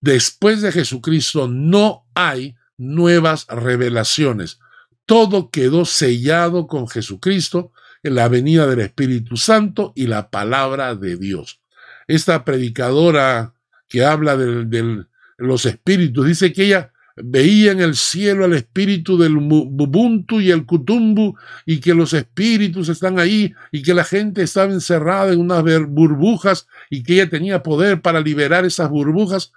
Después 0.00 0.60
de 0.60 0.72
Jesucristo 0.72 1.46
no 1.46 2.04
hay 2.16 2.56
nuevas 2.76 3.46
revelaciones. 3.46 4.58
Todo 5.06 5.50
quedó 5.52 5.84
sellado 5.84 6.66
con 6.66 6.88
Jesucristo 6.88 7.70
la 8.02 8.28
venida 8.28 8.66
del 8.66 8.80
Espíritu 8.80 9.36
Santo 9.36 9.92
y 9.94 10.06
la 10.06 10.30
palabra 10.30 10.94
de 10.94 11.16
Dios. 11.16 11.60
Esta 12.06 12.44
predicadora 12.44 13.54
que 13.88 14.04
habla 14.04 14.36
de, 14.36 15.04
los 15.36 15.66
espíritus 15.66 16.26
dice 16.26 16.52
que 16.52 16.64
ella 16.64 16.92
veía 17.16 17.72
en 17.72 17.80
el 17.80 17.96
cielo 17.96 18.44
al 18.44 18.54
espíritu 18.54 19.18
del 19.18 19.36
Ubuntu 19.36 20.40
y 20.40 20.50
el 20.50 20.64
Kutumbu 20.64 21.34
y 21.66 21.80
que 21.80 21.94
los 21.94 22.12
espíritus 22.12 22.88
están 22.88 23.18
ahí 23.18 23.52
y 23.72 23.82
que 23.82 23.94
la 23.94 24.04
gente 24.04 24.42
estaba 24.42 24.72
encerrada 24.72 25.32
en 25.32 25.40
unas 25.40 25.62
burbujas 25.88 26.66
y 26.88 27.02
que 27.02 27.14
ella 27.14 27.28
tenía 27.28 27.62
poder 27.62 28.00
para 28.00 28.20
liberar 28.20 28.64
esas 28.64 28.88
burbujas. 28.88 29.52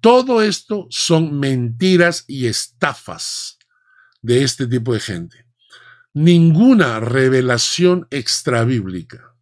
Todo 0.00 0.42
esto 0.42 0.86
son 0.90 1.38
mentiras 1.38 2.24
y 2.28 2.46
estafas 2.46 3.58
de 4.22 4.42
este 4.44 4.66
tipo 4.66 4.94
de 4.94 5.00
gente. 5.00 5.49
Ninguna 6.12 7.00
revelación 7.00 8.06
extrabíblica. 8.10 9.34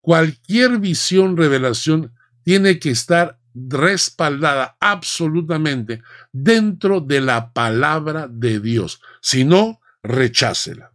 Cualquier 0.00 0.78
visión, 0.78 1.36
revelación, 1.36 2.12
tiene 2.42 2.78
que 2.78 2.90
estar 2.90 3.38
respaldada 3.54 4.76
absolutamente 4.80 6.02
dentro 6.32 7.00
de 7.00 7.20
la 7.20 7.52
palabra 7.52 8.28
de 8.28 8.60
Dios. 8.60 9.00
Si 9.20 9.44
no, 9.44 9.80
rechácela. 10.02 10.92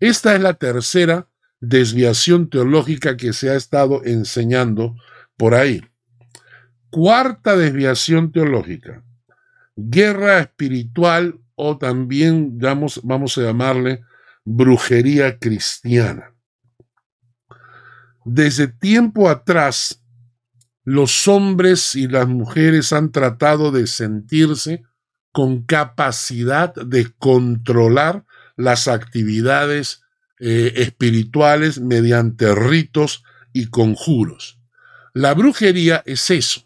Esta 0.00 0.34
es 0.34 0.40
la 0.40 0.54
tercera 0.54 1.28
desviación 1.60 2.50
teológica 2.50 3.16
que 3.16 3.32
se 3.32 3.50
ha 3.50 3.54
estado 3.54 4.04
enseñando 4.04 4.96
por 5.36 5.54
ahí. 5.54 5.82
Cuarta 6.90 7.56
desviación 7.56 8.32
teológica, 8.32 9.02
guerra 9.76 10.40
espiritual 10.40 11.40
o 11.54 11.78
también 11.78 12.58
vamos, 12.58 13.00
vamos 13.02 13.38
a 13.38 13.42
llamarle 13.42 14.02
brujería 14.44 15.38
cristiana. 15.38 16.34
Desde 18.24 18.68
tiempo 18.68 19.28
atrás, 19.28 20.02
los 20.84 21.28
hombres 21.28 21.94
y 21.94 22.08
las 22.08 22.26
mujeres 22.26 22.92
han 22.92 23.12
tratado 23.12 23.70
de 23.70 23.86
sentirse 23.86 24.82
con 25.32 25.62
capacidad 25.62 26.74
de 26.74 27.10
controlar 27.18 28.24
las 28.56 28.88
actividades 28.88 30.02
eh, 30.38 30.72
espirituales 30.76 31.80
mediante 31.80 32.54
ritos 32.54 33.24
y 33.52 33.66
conjuros. 33.66 34.60
La 35.14 35.34
brujería 35.34 36.02
es 36.04 36.30
eso, 36.30 36.62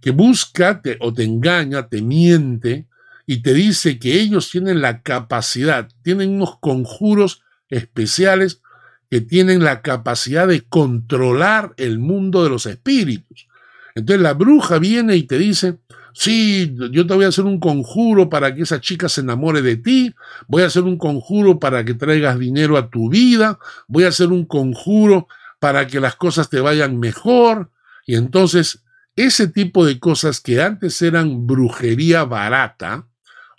que 0.00 0.10
busca 0.10 0.80
o 1.00 1.12
te 1.12 1.24
engaña, 1.24 1.88
te 1.88 2.00
miente 2.00 2.88
y 3.26 3.42
te 3.42 3.52
dice 3.52 3.98
que 3.98 4.20
ellos 4.20 4.50
tienen 4.50 4.80
la 4.80 5.02
capacidad, 5.02 5.88
tienen 6.02 6.30
unos 6.30 6.58
conjuros 6.60 7.42
especiales 7.68 8.62
que 9.10 9.20
tienen 9.20 9.64
la 9.64 9.82
capacidad 9.82 10.46
de 10.46 10.62
controlar 10.62 11.74
el 11.76 11.98
mundo 11.98 12.44
de 12.44 12.50
los 12.50 12.66
espíritus. 12.66 13.48
Entonces 13.96 14.22
la 14.22 14.34
bruja 14.34 14.78
viene 14.78 15.16
y 15.16 15.24
te 15.24 15.38
dice, 15.38 15.78
sí, 16.12 16.74
yo 16.92 17.06
te 17.06 17.14
voy 17.14 17.24
a 17.24 17.28
hacer 17.28 17.44
un 17.44 17.58
conjuro 17.58 18.28
para 18.28 18.54
que 18.54 18.62
esa 18.62 18.80
chica 18.80 19.08
se 19.08 19.22
enamore 19.22 19.60
de 19.62 19.76
ti, 19.76 20.14
voy 20.46 20.62
a 20.62 20.66
hacer 20.66 20.84
un 20.84 20.96
conjuro 20.96 21.58
para 21.58 21.84
que 21.84 21.94
traigas 21.94 22.38
dinero 22.38 22.76
a 22.76 22.90
tu 22.90 23.10
vida, 23.10 23.58
voy 23.88 24.04
a 24.04 24.08
hacer 24.08 24.28
un 24.28 24.44
conjuro 24.44 25.26
para 25.58 25.86
que 25.86 25.98
las 25.98 26.14
cosas 26.14 26.48
te 26.48 26.60
vayan 26.60 27.00
mejor. 27.00 27.70
Y 28.06 28.14
entonces 28.14 28.84
ese 29.16 29.48
tipo 29.48 29.84
de 29.84 29.98
cosas 29.98 30.40
que 30.40 30.62
antes 30.62 31.00
eran 31.02 31.46
brujería 31.46 32.24
barata, 32.24 33.06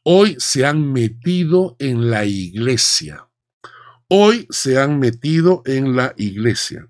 hoy 0.10 0.38
se 0.40 0.66
han 0.66 0.94
metido 0.94 1.76
en 1.80 2.10
la 2.10 2.24
iglesia. 2.24 3.28
Hoy 4.08 4.48
se 4.50 4.80
han 4.80 5.00
metido 5.00 5.64
en 5.66 5.98
la 5.98 6.14
iglesia. 6.16 6.88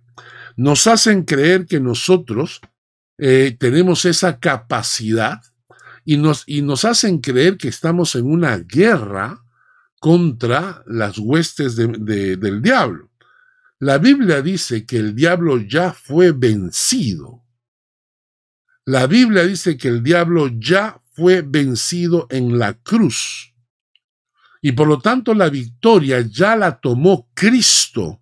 Nos 0.56 0.86
hacen 0.86 1.24
creer 1.24 1.66
que 1.66 1.80
nosotros 1.80 2.62
eh, 3.18 3.58
tenemos 3.60 4.06
esa 4.06 4.40
capacidad 4.40 5.42
y 6.06 6.18
nos, 6.18 6.44
y 6.46 6.62
nos 6.62 6.86
hacen 6.86 7.18
creer 7.18 7.58
que 7.58 7.70
estamos 7.70 8.14
en 8.14 8.28
una 8.28 8.58
guerra 8.60 9.44
contra 10.00 10.84
las 10.86 11.18
huestes 11.18 11.76
del 11.76 12.62
diablo. 12.62 13.10
La 13.80 13.98
Biblia 13.98 14.44
dice 14.44 14.86
que 14.86 14.98
el 14.98 15.16
diablo 15.16 15.58
ya 15.58 15.92
fue 15.92 16.34
vencido. 16.34 17.44
La 18.86 19.08
Biblia 19.08 19.44
dice 19.44 19.76
que 19.76 19.88
el 19.88 20.04
diablo 20.04 20.50
ya 20.60 21.02
fue 21.18 21.42
vencido 21.42 22.28
en 22.30 22.60
la 22.60 22.76
cruz. 22.76 23.56
Y 24.62 24.74
por 24.74 24.88
lo 24.88 25.00
tanto 25.00 25.34
la 25.34 25.50
victoria 25.50 26.22
ya 26.22 26.56
la 26.56 26.80
tomó 26.80 27.28
Cristo 27.34 28.22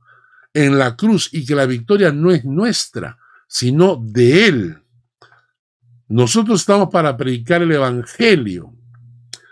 en 0.54 0.80
la 0.80 0.96
cruz 0.96 1.30
y 1.34 1.46
que 1.46 1.56
la 1.56 1.66
victoria 1.66 2.14
no 2.14 2.32
es 2.32 2.46
nuestra, 2.46 3.18
sino 3.50 4.02
de 4.02 4.48
Él. 4.48 4.78
Nosotros 6.08 6.62
estamos 6.62 6.88
para 6.90 7.18
predicar 7.18 7.62
el 7.62 7.74
Evangelio. 7.74 8.74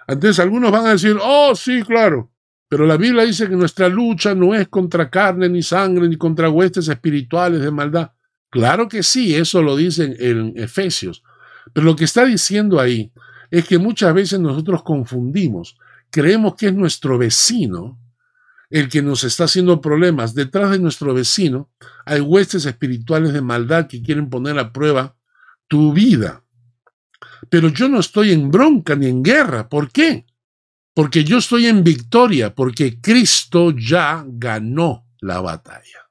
Entonces 0.08 0.39
algunos 0.39 0.71
van 0.71 0.86
a 0.86 0.91
decir, 0.91 1.17
oh, 1.21 1.53
sí, 1.53 1.84
claro, 1.84 2.32
pero 2.69 2.86
la 2.86 2.95
Biblia 2.95 3.25
dice 3.25 3.49
que 3.49 3.58
nuestra 3.58 3.89
lucha 3.89 4.34
no 4.34 4.56
es 4.56 4.69
contra 4.69 5.10
carne 5.10 5.49
ni 5.49 5.62
sangre, 5.62 6.08
ni 6.08 6.15
contra 6.15 6.49
huestes 6.49 6.88
espirituales 6.88 7.60
de 7.60 7.71
maldad. 7.71 8.12
Claro 8.49 8.88
que 8.88 9.03
sí, 9.03 9.36
eso 9.36 9.62
lo 9.62 9.75
dicen 9.75 10.15
en 10.17 10.53
Efesios. 10.56 11.23
Pero 11.73 11.86
lo 11.86 11.95
que 11.95 12.06
está 12.06 12.23
diciendo 12.23 12.79
ahí 12.79 13.12
es 13.53 13.67
que 13.67 13.77
muchas 13.77 14.11
veces 14.15 14.39
nosotros 14.39 14.81
confundimos, 14.81 15.77
creemos 16.09 16.55
que 16.55 16.69
es 16.69 16.73
nuestro 16.73 17.19
vecino 17.19 17.99
el 18.71 18.89
que 18.89 19.03
nos 19.03 19.23
está 19.23 19.43
haciendo 19.43 19.79
problemas. 19.79 20.33
Detrás 20.33 20.71
de 20.71 20.79
nuestro 20.79 21.13
vecino 21.13 21.69
hay 22.03 22.19
huestes 22.19 22.65
espirituales 22.65 23.31
de 23.31 23.41
maldad 23.41 23.85
que 23.85 24.01
quieren 24.01 24.31
poner 24.31 24.57
a 24.57 24.73
prueba 24.73 25.15
tu 25.67 25.93
vida. 25.93 26.43
Pero 27.51 27.67
yo 27.67 27.87
no 27.87 27.99
estoy 27.99 28.31
en 28.31 28.49
bronca 28.49 28.95
ni 28.95 29.05
en 29.05 29.21
guerra. 29.21 29.69
¿Por 29.69 29.91
qué? 29.91 30.25
Porque 30.95 31.23
yo 31.23 31.37
estoy 31.37 31.67
en 31.67 31.83
victoria, 31.83 32.55
porque 32.55 32.99
Cristo 32.99 33.69
ya 33.69 34.25
ganó 34.27 35.05
la 35.19 35.41
batalla. 35.41 36.09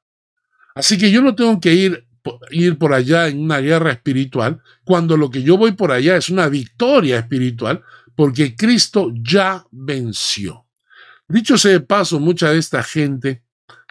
Así 0.77 0.97
que 0.97 1.11
yo 1.11 1.23
no 1.23 1.35
tengo 1.35 1.59
que 1.59 1.75
ir, 1.75 2.07
ir 2.51 2.79
por 2.79 2.95
allá 2.95 3.29
en 3.29 3.41
una 3.41 3.59
guerra 3.59 3.93
espiritual, 3.93 4.61
cuando 4.85 5.17
lo 5.17 5.31
que 5.31 5.43
yo 5.43 5.57
voy 5.57 5.73
por 5.73 5.93
allá 5.93 6.17
es 6.17 6.29
una 6.29 6.49
victoria 6.49 7.19
espiritual, 7.19 7.83
porque 8.15 8.57
Cristo 8.57 9.13
ya 9.15 9.65
venció. 9.71 10.67
Dicho 11.29 11.57
sea 11.57 11.73
de 11.73 11.81
paso, 11.81 12.21
mucha 12.21 12.51
de 12.51 12.59
esta 12.59 12.83
gente 12.83 13.43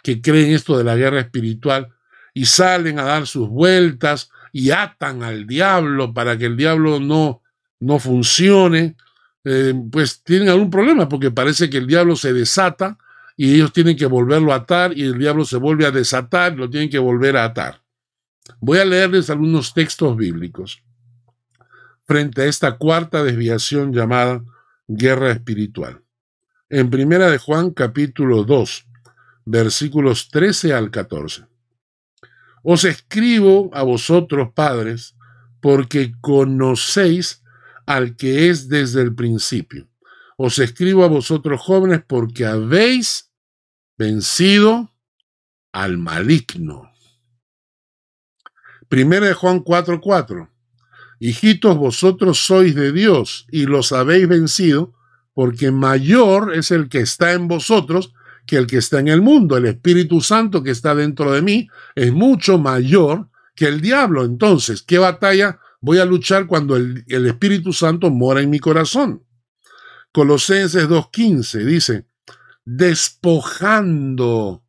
que 0.02 0.20
cree 0.20 0.46
en 0.46 0.54
esto 0.54 0.78
de 0.78 0.84
la 0.84 0.96
guerra 0.96 1.20
espiritual 1.20 1.88
y 2.34 2.46
salen 2.46 2.98
a 2.98 3.04
dar 3.04 3.26
sus 3.26 3.48
vueltas 3.48 4.30
y 4.52 4.70
atan 4.70 5.22
al 5.22 5.46
diablo 5.46 6.12
para 6.12 6.36
que 6.36 6.46
el 6.46 6.56
diablo 6.56 7.00
no, 7.00 7.42
no 7.80 7.98
funcione, 7.98 8.96
eh, 9.44 9.74
pues 9.90 10.22
tienen 10.22 10.48
algún 10.48 10.70
problema 10.70 11.08
porque 11.08 11.30
parece 11.30 11.68
que 11.68 11.78
el 11.78 11.86
diablo 11.86 12.16
se 12.16 12.32
desata 12.32 12.98
y 13.36 13.54
ellos 13.54 13.72
tienen 13.72 13.96
que 13.96 14.06
volverlo 14.06 14.52
a 14.52 14.56
atar 14.56 14.96
y 14.96 15.02
el 15.02 15.18
diablo 15.18 15.44
se 15.44 15.56
vuelve 15.56 15.86
a 15.86 15.90
desatar 15.90 16.52
y 16.52 16.56
lo 16.56 16.70
tienen 16.70 16.90
que 16.90 16.98
volver 16.98 17.36
a 17.36 17.44
atar. 17.44 17.81
Voy 18.60 18.78
a 18.78 18.84
leerles 18.84 19.30
algunos 19.30 19.74
textos 19.74 20.16
bíblicos 20.16 20.82
frente 22.04 22.42
a 22.42 22.46
esta 22.46 22.76
cuarta 22.76 23.22
desviación 23.22 23.92
llamada 23.92 24.44
guerra 24.88 25.30
espiritual 25.30 26.02
en 26.72 26.88
Primera 26.88 27.30
de 27.30 27.36
Juan 27.36 27.70
capítulo 27.70 28.44
2, 28.44 28.86
versículos 29.44 30.30
13 30.30 30.72
al 30.72 30.90
14. 30.90 31.44
Os 32.62 32.84
escribo 32.84 33.70
a 33.74 33.82
vosotros, 33.82 34.52
padres, 34.54 35.14
porque 35.60 36.14
conocéis 36.22 37.42
al 37.84 38.16
que 38.16 38.48
es 38.48 38.70
desde 38.70 39.02
el 39.02 39.14
principio. 39.14 39.86
Os 40.38 40.58
escribo 40.58 41.04
a 41.04 41.08
vosotros, 41.08 41.60
jóvenes, 41.60 42.02
porque 42.06 42.46
habéis 42.46 43.30
vencido 43.98 44.94
al 45.72 45.98
maligno. 45.98 46.91
Primera 48.92 49.26
de 49.26 49.32
Juan 49.32 49.60
4:4. 49.64 50.50
Hijitos, 51.18 51.78
vosotros 51.78 52.44
sois 52.44 52.74
de 52.74 52.92
Dios 52.92 53.46
y 53.50 53.64
los 53.64 53.90
habéis 53.90 54.28
vencido 54.28 54.92
porque 55.32 55.70
mayor 55.70 56.54
es 56.54 56.70
el 56.70 56.90
que 56.90 56.98
está 56.98 57.32
en 57.32 57.48
vosotros 57.48 58.12
que 58.46 58.58
el 58.58 58.66
que 58.66 58.76
está 58.76 59.00
en 59.00 59.08
el 59.08 59.22
mundo. 59.22 59.56
El 59.56 59.64
Espíritu 59.64 60.20
Santo 60.20 60.62
que 60.62 60.72
está 60.72 60.94
dentro 60.94 61.32
de 61.32 61.40
mí 61.40 61.68
es 61.94 62.12
mucho 62.12 62.58
mayor 62.58 63.30
que 63.54 63.64
el 63.64 63.80
diablo. 63.80 64.26
Entonces, 64.26 64.82
¿qué 64.82 64.98
batalla 64.98 65.58
voy 65.80 65.96
a 65.96 66.04
luchar 66.04 66.46
cuando 66.46 66.76
el, 66.76 67.02
Espíritu 67.06 67.72
Santo 67.72 68.10
mora 68.10 68.42
en 68.42 68.50
mi 68.50 68.58
corazón? 68.58 69.24
Colosenses 70.12 70.86
2.15 70.86 71.64
dice, 71.64 72.04
despojando 72.66 74.62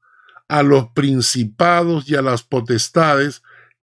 a 0.47 0.63
los 0.63 0.91
principados 0.93 2.09
y 2.09 2.15
a 2.15 2.21
las 2.21 2.43
potestades, 2.43 3.41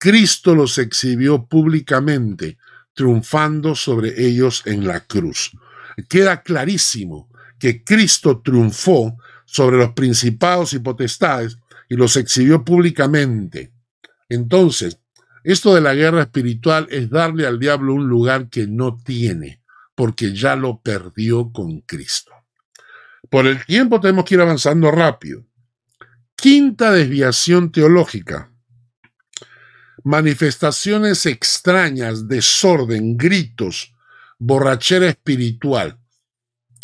Cristo 0.03 0.53
los 0.53 0.77
exhibió 0.79 1.45
públicamente, 1.45 2.57
triunfando 2.93 3.73
sobre 3.73 4.25
ellos 4.27 4.61
en 4.65 4.85
la 4.85 4.99
cruz 4.99 5.51
queda 6.09 6.41
clarísimo 6.41 7.29
que 7.59 7.83
Cristo 7.83 8.41
triunfó 8.43 9.17
sobre 9.45 9.77
los 9.77 9.91
principados 9.91 10.73
y 10.73 10.79
potestades 10.79 11.57
y 11.89 11.95
los 11.95 12.17
exhibió 12.17 12.63
públicamente. 12.63 13.71
Entonces, 14.29 14.99
esto 15.43 15.75
de 15.75 15.81
la 15.81 15.93
guerra 15.93 16.23
espiritual 16.23 16.87
es 16.89 17.09
darle 17.09 17.45
al 17.45 17.59
diablo 17.59 17.93
un 17.93 18.07
lugar 18.07 18.49
que 18.49 18.67
no 18.67 18.97
tiene, 18.97 19.61
porque 19.95 20.33
ya 20.33 20.55
lo 20.55 20.81
perdió 20.81 21.51
con 21.51 21.81
Cristo. 21.81 22.31
Por 23.29 23.45
el 23.47 23.63
tiempo 23.65 23.99
tenemos 23.99 24.25
que 24.25 24.35
ir 24.35 24.41
avanzando 24.41 24.91
rápido. 24.91 25.45
Quinta 26.35 26.91
desviación 26.91 27.71
teológica. 27.71 28.52
Manifestaciones 30.03 31.25
extrañas, 31.25 32.27
desorden, 32.27 33.17
gritos, 33.17 33.93
borrachera 34.37 35.07
espiritual. 35.07 35.97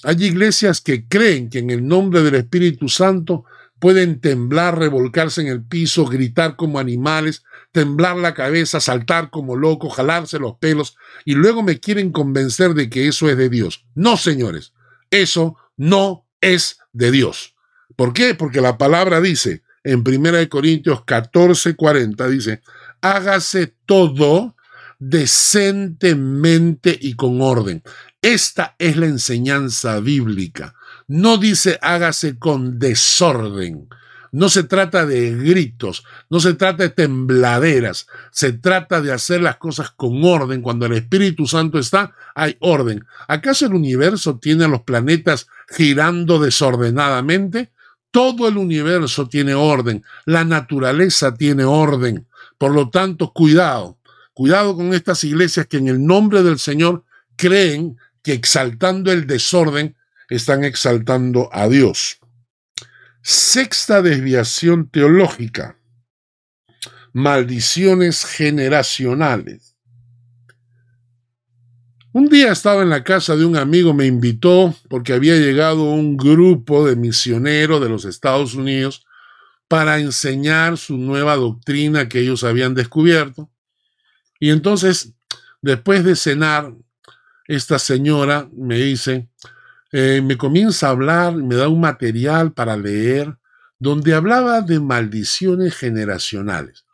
Hay 0.04 0.24
iglesias 0.24 0.80
que 0.80 1.08
creen 1.08 1.50
que 1.50 1.60
en 1.60 1.70
el 1.70 1.86
nombre 1.86 2.24
del 2.24 2.36
Espíritu 2.36 2.88
Santo 2.88 3.46
pueden 3.80 4.20
temblar, 4.20 4.78
revolcarse 4.78 5.42
en 5.42 5.48
el 5.48 5.64
piso, 5.64 6.06
gritar 6.06 6.56
como 6.56 6.80
animales, 6.80 7.44
temblar 7.72 8.18
la 8.18 8.34
cabeza, 8.34 8.80
saltar 8.80 9.30
como 9.30 9.56
locos, 9.56 9.96
jalarse 9.96 10.40
los 10.40 10.58
pelos, 10.58 10.98
y 11.26 11.34
luego 11.34 11.64
me 11.64 11.80
quieren 11.80 12.12
convencer 12.12 12.74
de 12.74 12.90
que 12.90 13.08
eso 13.08 13.30
es 13.30 13.38
de 13.38 13.50
Dios. 13.50 13.86
No, 13.96 14.18
señores, 14.18 14.74
eso 15.12 15.58
no 15.78 16.26
es 16.42 16.80
de 16.94 17.12
Dios. 17.12 17.56
¿Por 17.96 18.14
qué? 18.14 18.36
Porque 18.36 18.62
la 18.62 18.78
palabra 18.78 19.22
dice 19.22 19.64
en 19.84 20.04
1 20.06 20.50
Corintios 20.50 21.04
14, 21.06 21.76
40, 21.76 22.28
dice, 22.28 22.62
hágase 23.02 23.74
todo 23.86 24.56
decentemente 25.00 26.98
y 27.00 27.16
con 27.16 27.42
orden. 27.42 27.84
Esta 28.22 28.76
es 28.78 28.98
la 28.98 29.06
enseñanza 29.06 30.00
bíblica. 30.00 30.76
No 31.08 31.38
dice 31.38 31.80
hágase 31.82 32.38
con 32.38 32.80
desorden. 32.80 33.88
No 34.32 34.50
se 34.50 34.64
trata 34.64 35.08
de 35.08 35.36
gritos, 35.36 36.04
no 36.30 36.40
se 36.40 36.54
trata 36.54 36.84
de 36.84 36.90
tembladeras, 36.90 38.06
se 38.32 38.54
trata 38.54 39.02
de 39.02 39.12
hacer 39.12 39.42
las 39.42 39.58
cosas 39.58 39.90
con 39.90 40.24
orden. 40.24 40.62
Cuando 40.62 40.86
el 40.86 40.94
Espíritu 40.94 41.48
Santo 41.48 41.80
está, 41.80 42.14
hay 42.36 42.56
orden. 42.60 43.06
¿Acaso 43.28 43.66
el 43.66 43.74
universo 43.74 44.38
tiene 44.38 44.66
a 44.66 44.68
los 44.68 44.82
planetas 44.82 45.48
girando 45.68 46.38
desordenadamente? 46.38 47.72
Todo 48.12 48.48
el 48.48 48.58
universo 48.58 49.28
tiene 49.28 49.54
orden, 49.54 50.04
la 50.26 50.44
naturaleza 50.44 51.34
tiene 51.34 51.64
orden. 51.64 52.28
Por 52.60 52.76
lo 52.76 52.90
tanto, 52.92 53.34
cuidado, 53.34 54.00
Cuidado 54.40 54.74
con 54.74 54.94
estas 54.94 55.22
iglesias 55.26 55.68
que 55.68 55.76
en 55.76 55.90
el 55.90 56.02
nombre 56.02 56.44
del 56.44 56.60
Señor 56.60 57.04
creen 57.36 57.98
que 58.24 58.32
exaltando 58.32 59.12
el 59.12 59.28
desorden 59.28 59.98
están 60.30 60.64
exaltando 60.64 61.50
a 61.52 61.68
Dios. 61.68 62.20
Sexta 63.22 64.02
desviación 64.02 64.88
teológica. 64.88 65.78
Maldiciones 67.12 68.24
generacionales. 68.24 69.76
Un 72.14 72.30
día 72.30 72.54
estaba 72.54 72.82
en 72.82 72.90
la 72.92 73.04
casa 73.04 73.36
de 73.36 73.44
un 73.44 73.58
amigo, 73.58 73.94
me 73.94 74.06
invitó 74.06 74.74
porque 74.88 75.12
había 75.12 75.36
llegado 75.36 75.84
un 75.84 76.16
grupo 76.16 76.88
de 76.88 76.96
misioneros 76.96 77.82
de 77.82 77.90
los 77.90 78.06
Estados 78.06 78.56
Unidos 78.56 79.06
para 79.70 80.00
enseñar 80.00 80.78
su 80.78 80.98
nueva 80.98 81.36
doctrina 81.36 82.10
que 82.10 82.20
ellos 82.20 82.44
habían 82.44 82.74
descubierto. 82.74 83.50
Y 84.40 84.50
entonces, 84.50 85.14
después 85.62 86.04
de 86.04 86.16
cenar, 86.16 86.74
esta 87.48 87.78
señora 87.78 88.50
me 88.52 88.78
dice, 88.78 89.30
eh, 89.92 90.22
me 90.24 90.38
comienza 90.38 90.88
a 90.88 90.90
hablar, 90.90 91.36
me 91.36 91.56
da 91.56 91.70
un 91.70 91.80
material 91.80 92.52
para 92.52 92.76
leer, 92.76 93.38
donde 93.78 94.16
hablaba 94.16 94.62
de 94.62 94.80
maldiciones 94.80 95.76
generacionales, 95.76 96.86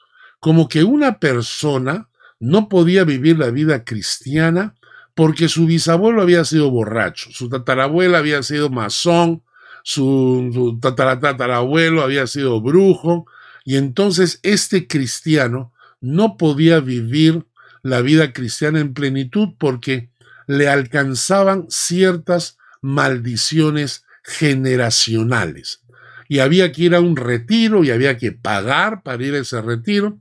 como 0.41 0.67
que 0.67 0.84
una 0.84 1.17
persona 1.19 2.09
no 2.39 2.67
podía 2.67 3.05
vivir 3.05 3.39
la 3.39 3.51
vida 3.51 3.86
cristiana 3.86 4.76
porque 5.13 5.47
su 5.47 5.65
bisabuelo 5.65 6.21
había 6.21 6.43
sido 6.43 6.69
borracho, 6.69 7.30
su 7.32 7.47
tatarabuela 7.47 8.17
había 8.17 8.43
sido 8.43 8.69
masón, 8.69 9.44
su, 9.88 10.49
su 10.51 10.79
tataratatarabuelo 10.79 12.01
había 12.01 12.25
sido 12.25 12.59
brujo, 12.59 13.27
y 13.63 13.75
entonces 13.75 14.39
este 14.41 14.88
cristiano 14.88 15.73
no 16.01 16.38
podía 16.38 16.79
vivir 16.79 17.45
la 17.83 18.01
vida 18.01 18.33
cristiana 18.33 18.79
en 18.79 18.95
plenitud 18.95 19.49
porque 19.59 20.09
le 20.47 20.69
alcanzaban 20.69 21.67
ciertas 21.69 22.57
maldiciones 22.81 24.05
generacionales. 24.23 25.81
Y 26.27 26.39
había 26.39 26.71
que 26.71 26.83
ir 26.83 26.95
a 26.95 26.99
un 26.99 27.15
retiro 27.15 27.83
y 27.83 27.91
había 27.91 28.17
que 28.17 28.31
pagar 28.31 29.03
para 29.03 29.23
ir 29.23 29.36
a 29.36 29.39
ese 29.39 29.61
retiro. 29.61 30.19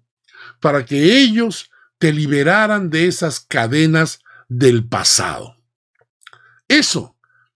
para 0.60 0.84
que 0.84 1.22
ellos 1.22 1.70
te 1.98 2.12
liberaran 2.12 2.90
de 2.90 3.06
esas 3.06 3.40
cadenas 3.40 4.20
del 4.48 4.86
pasado. 4.86 5.56
Eso 6.68 7.13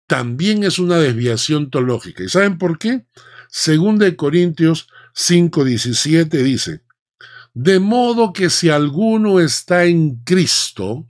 también 0.09 0.65
es 0.65 0.81
una 0.81 0.97
desviación 0.97 1.71
teológica. 1.71 2.25
¿Y 2.25 2.29
saben 2.29 2.59
por 2.59 2.79
qué? 2.79 3.05
Según 3.49 3.99
de 3.99 4.17
Corintios 4.17 4.89
5:17 5.15 6.43
dice, 6.43 6.83
de 7.55 7.79
modo 7.79 8.33
que 8.33 8.51
si 8.51 8.71
alguno 8.71 9.39
está 9.39 9.85
en 9.85 10.17
Cristo, 10.25 11.07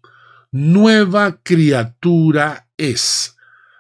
nueva 0.51 1.40
criatura 1.42 2.68
es. 2.76 3.36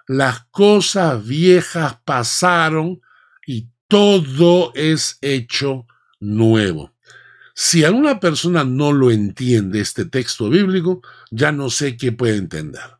Las 0.06 0.44
cosas 0.50 1.26
viejas 1.26 1.98
pasaron 2.04 3.00
y 3.46 3.68
todo 3.88 4.72
es 4.74 5.18
hecho 5.20 5.86
nuevo. 6.20 6.94
Si 7.54 7.84
alguna 7.84 8.20
persona 8.20 8.62
no 8.62 8.92
lo 8.92 9.10
entiende 9.10 9.80
este 9.80 10.04
texto 10.04 10.48
bíblico, 10.48 11.02
ya 11.30 11.50
no 11.50 11.70
sé 11.70 11.96
qué 11.96 12.12
puede 12.12 12.36
entender. 12.36 12.97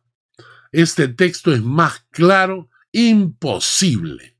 Este 0.71 1.07
texto 1.07 1.53
es 1.53 1.61
más 1.61 2.05
claro, 2.11 2.69
imposible. 2.91 4.37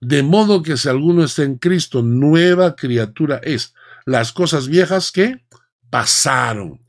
De 0.00 0.22
modo 0.22 0.62
que 0.62 0.76
si 0.76 0.88
alguno 0.88 1.24
está 1.24 1.42
en 1.42 1.56
Cristo, 1.56 2.02
nueva 2.02 2.76
criatura 2.76 3.40
es. 3.42 3.74
Las 4.06 4.32
cosas 4.32 4.68
viejas 4.68 5.12
que 5.12 5.44
pasaron. 5.90 6.80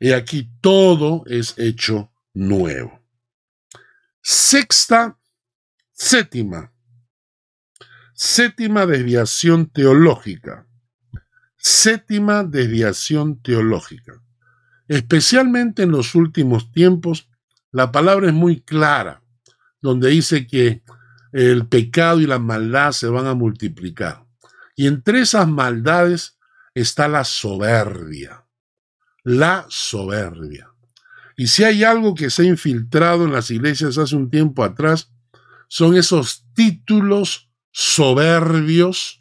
Y 0.00 0.12
aquí 0.12 0.50
todo 0.60 1.24
es 1.26 1.54
hecho 1.58 2.10
nuevo. 2.32 3.00
Sexta, 4.22 5.18
séptima. 5.92 6.72
Séptima 8.14 8.86
desviación 8.86 9.70
teológica. 9.70 10.66
Séptima 11.56 12.44
desviación 12.44 13.40
teológica. 13.42 14.22
Especialmente 14.88 15.82
en 15.82 15.90
los 15.90 16.14
últimos 16.14 16.70
tiempos, 16.72 17.28
la 17.74 17.90
palabra 17.90 18.28
es 18.28 18.32
muy 18.32 18.60
clara, 18.60 19.20
donde 19.82 20.08
dice 20.10 20.46
que 20.46 20.84
el 21.32 21.66
pecado 21.66 22.20
y 22.20 22.26
la 22.26 22.38
maldad 22.38 22.92
se 22.92 23.08
van 23.08 23.26
a 23.26 23.34
multiplicar. 23.34 24.24
Y 24.76 24.86
entre 24.86 25.22
esas 25.22 25.48
maldades 25.48 26.38
está 26.72 27.08
la 27.08 27.24
soberbia. 27.24 28.46
La 29.24 29.66
soberbia. 29.68 30.70
Y 31.36 31.48
si 31.48 31.64
hay 31.64 31.82
algo 31.82 32.14
que 32.14 32.30
se 32.30 32.42
ha 32.42 32.46
infiltrado 32.46 33.24
en 33.24 33.32
las 33.32 33.50
iglesias 33.50 33.98
hace 33.98 34.14
un 34.14 34.30
tiempo 34.30 34.62
atrás, 34.62 35.10
son 35.66 35.96
esos 35.96 36.44
títulos 36.54 37.50
soberbios 37.72 39.18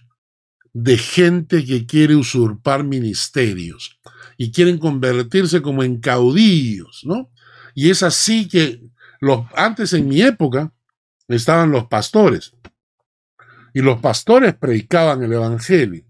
de 0.73 0.99
gente 0.99 1.65
que 1.65 1.87
quiere 1.87 2.15
usurpar 2.15 2.83
ministerios 2.83 3.99
y 4.37 4.51
quieren 4.51 4.77
convertirse 4.77 5.63
como 5.63 5.83
en 5.83 5.99
caudillos, 5.99 7.01
¿no? 7.03 7.32
Y 7.73 7.89
es 7.89 8.03
así 8.03 8.47
que 8.47 8.81
los, 9.19 9.45
antes 9.55 9.93
en 9.93 10.07
mi 10.07 10.21
época 10.21 10.71
estaban 11.27 11.71
los 11.71 11.87
pastores 11.87 12.53
y 13.73 13.81
los 13.81 13.99
pastores 13.99 14.53
predicaban 14.53 15.23
el 15.23 15.33
evangelio 15.33 16.03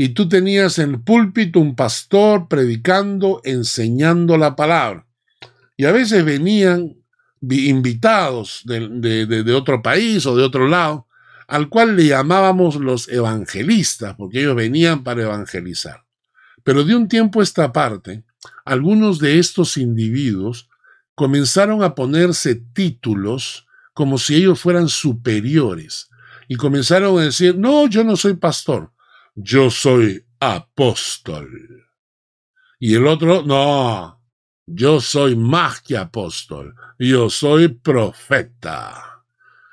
y 0.00 0.10
tú 0.10 0.28
tenías 0.28 0.78
en 0.78 0.90
el 0.90 1.00
púlpito 1.00 1.58
un 1.58 1.74
pastor 1.74 2.46
predicando, 2.46 3.40
enseñando 3.42 4.38
la 4.38 4.54
palabra. 4.54 5.04
Y 5.76 5.86
a 5.86 5.92
veces 5.92 6.24
venían 6.24 6.94
invitados 7.40 8.62
de, 8.64 9.52
otro 9.56 9.82
país 9.82 10.24
o 10.26 10.36
de 10.36 10.44
otro 10.44 10.68
lado, 10.68 11.08
al 11.48 11.68
cual 11.68 11.96
le 11.96 12.06
llamábamos 12.06 12.76
los 12.76 13.08
evangelistas, 13.08 14.14
porque 14.14 14.38
ellos 14.38 14.54
venían 14.54 15.02
para 15.02 15.22
evangelizar. 15.22 16.04
Pero 16.62 16.84
de 16.84 16.94
un 16.94 17.08
tiempo 17.08 17.40
a 17.40 17.42
esta 17.42 17.72
parte, 17.72 18.22
algunos 18.64 19.18
de 19.18 19.40
estos 19.40 19.76
individuos 19.76 20.68
comenzaron 21.18 21.82
a 21.82 21.96
ponerse 21.96 22.54
títulos 22.54 23.66
como 23.92 24.18
si 24.18 24.36
ellos 24.36 24.60
fueran 24.60 24.88
superiores 24.88 26.08
y 26.46 26.54
comenzaron 26.54 27.18
a 27.18 27.24
decir, 27.24 27.58
no, 27.58 27.88
yo 27.88 28.04
no 28.04 28.16
soy 28.16 28.34
pastor, 28.34 28.92
yo 29.34 29.68
soy 29.68 30.24
apóstol. 30.38 31.88
Y 32.78 32.94
el 32.94 33.08
otro, 33.08 33.42
no, 33.42 34.22
yo 34.64 35.00
soy 35.00 35.34
más 35.34 35.80
que 35.80 35.96
apóstol, 35.96 36.76
yo 37.00 37.28
soy 37.28 37.66
profeta. 37.66 39.24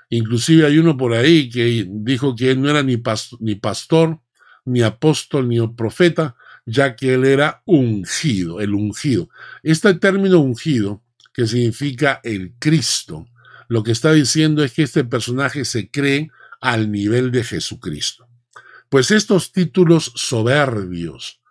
Inclusive 0.10 0.66
hay 0.66 0.80
uno 0.80 0.98
por 0.98 1.14
ahí 1.14 1.48
que 1.48 1.86
dijo 1.88 2.36
que 2.36 2.50
él 2.50 2.62
no 2.64 2.72
era 2.72 2.82
ni, 2.82 3.00
ni 3.40 3.54
pastor, 3.54 4.20
ni 4.66 4.82
apóstol, 4.82 5.48
ni 5.48 5.60
profeta, 5.68 6.36
ya 6.66 6.96
que 6.96 7.14
él 7.14 7.26
era 7.26 7.62
ungido, 7.66 8.62
el 8.62 8.74
ungido. 8.74 9.30
Este 9.62 9.94
término 9.94 10.40
ungido, 10.40 11.05
que 11.36 11.48
significa 11.48 12.22
el 12.24 12.54
Cristo, 12.60 13.28
lo 13.68 13.84
que 13.84 13.92
está 13.92 14.14
diciendo 14.14 14.64
es 14.64 14.74
que 14.74 14.84
este 14.84 15.04
personaje 15.04 15.66
se 15.66 15.92
cree 15.92 16.30
al 16.62 16.92
nivel 16.92 17.32
de 17.32 17.44
Jesucristo. 17.44 18.28
Pues 18.90 19.12
estos 19.12 19.52
títulos 19.52 20.14
soberbios, 20.16 21.42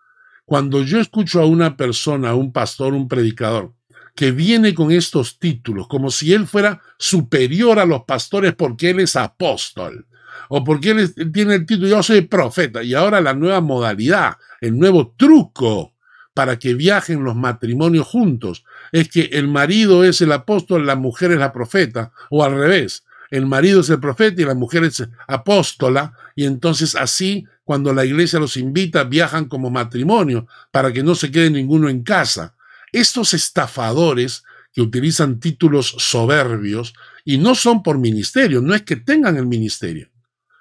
cuando 0.47 0.83
yo 0.83 1.01
escucho 1.01 1.41
a 1.41 1.47
una 1.47 1.77
persona, 1.77 2.31
a 2.31 2.35
un 2.35 2.53
pastor, 2.53 2.95
un 2.95 3.09
predicador, 3.09 3.75
que 4.15 4.31
viene 4.31 4.75
con 4.75 4.91
estos 4.91 5.39
títulos, 5.39 5.89
como 5.89 6.11
si 6.11 6.33
él 6.33 6.47
fuera 6.47 6.81
superior 6.99 7.79
a 7.79 7.85
los 7.85 8.05
pastores 8.05 8.55
porque 8.55 8.91
él 8.91 9.01
es 9.01 9.17
apóstol, 9.17 10.07
o 10.49 10.65
porque 10.65 10.91
él, 10.91 11.33
tiene 11.33 11.57
el 11.57 11.67
título, 11.67 11.89
yo 11.89 12.03
soy 12.03 12.23
profeta, 12.23 12.83
y 12.83 12.95
ahora 12.95 13.21
la 13.21 13.35
nueva 13.35 13.61
modalidad, 13.61 14.37
el 14.61 14.79
nuevo 14.79 15.15
truco 15.17 15.95
para 16.33 16.59
que 16.59 16.75
viajen 16.75 17.23
los 17.23 17.37
matrimonios 17.37 18.07
juntos, 18.07 18.65
es 18.95 19.09
que 19.09 19.23
el 19.33 19.49
marido 19.49 20.05
es 20.05 20.21
el 20.21 20.31
apóstol, 20.31 20.87
la 20.87 20.95
mujer 20.95 21.33
es 21.33 21.39
la 21.39 21.53
profeta, 21.53 22.13
o 22.31 22.45
al 22.45 22.55
revés, 22.55 23.03
el 23.29 23.45
marido 23.45 23.81
es 23.81 23.91
el 23.91 23.99
profeta 23.99 24.41
y 24.41 24.45
la 24.45 24.55
mujer 24.55 24.85
es 24.85 25.03
apóstola, 25.27 26.17
y 26.37 26.45
entonces 26.45 26.95
así 26.95 27.45
cuando 27.65 27.93
la 27.93 28.05
iglesia 28.05 28.39
los 28.39 28.57
invita, 28.57 29.03
viajan 29.03 29.47
como 29.47 29.69
matrimonio 29.69 30.47
para 30.71 30.93
que 30.93 31.03
no 31.03 31.17
se 31.17 31.33
quede 31.33 31.51
ninguno 31.51 31.89
en 31.89 32.05
casa. 32.05 32.55
Estos 32.93 33.35
estafadores 33.35 34.45
que 34.73 34.81
utilizan 34.81 35.41
títulos 35.41 35.97
soberbios 35.99 36.95
y 37.25 37.39
no 37.39 37.57
son 37.57 37.83
por 37.83 37.99
ministerio, 37.99 38.61
no 38.61 38.77
es 38.77 38.83
que 38.83 38.95
tengan 38.95 39.37
el 39.37 39.47
ministerio, 39.47 40.09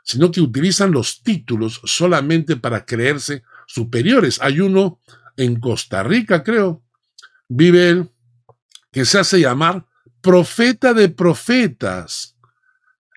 sino 0.04 0.32
que 0.32 0.42
utilizan 0.42 0.92
los 0.92 1.22
títulos 1.22 1.82
solamente 1.84 2.56
para 2.56 2.84
creerse 2.84 3.44
superiores. 3.68 4.40
Hay 4.42 4.60
uno 4.60 5.00
en 5.38 5.60
Costa 5.60 6.02
Rica, 6.02 6.44
creo, 6.44 6.82
vive 7.48 7.90
él, 7.90 8.10
que 8.94 9.04
se 9.04 9.20
hace 9.20 9.42
llamar 9.42 9.86
profeta 10.22 10.94
de 10.94 11.10
profetas 11.10 12.38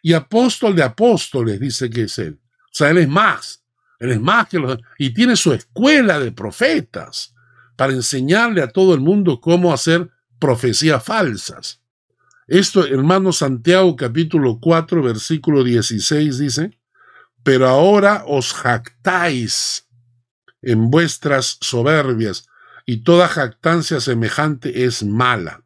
y 0.02 0.14
apóstol 0.14 0.74
de 0.74 0.82
apóstoles, 0.82 1.60
dice 1.60 1.90
que 1.90 2.02
es 2.04 2.18
él. 2.18 2.40
O 2.42 2.72
sea, 2.72 2.90
él 2.90 2.98
es 2.98 3.08
más. 3.08 3.62
Él 4.00 4.10
es 4.10 4.20
más 4.20 4.48
que 4.48 4.58
los... 4.58 4.78
Y 4.98 5.14
tiene 5.14 5.36
su 5.36 5.52
escuela 5.52 6.18
de 6.18 6.32
profetas 6.32 7.34
para 7.76 7.92
enseñarle 7.92 8.62
a 8.62 8.68
todo 8.68 8.94
el 8.94 9.00
mundo 9.00 9.40
cómo 9.40 9.72
hacer 9.72 10.10
profecías 10.38 11.04
falsas. 11.04 11.82
Esto, 12.46 12.86
hermano 12.86 13.32
Santiago 13.32 13.96
capítulo 13.96 14.58
4, 14.60 15.02
versículo 15.02 15.62
16 15.62 16.38
dice, 16.38 16.78
pero 17.42 17.68
ahora 17.68 18.24
os 18.26 18.52
jactáis 18.52 19.88
en 20.62 20.90
vuestras 20.90 21.58
soberbias, 21.60 22.48
y 22.86 22.98
toda 22.98 23.28
jactancia 23.28 24.00
semejante 24.00 24.84
es 24.84 25.02
mala. 25.02 25.65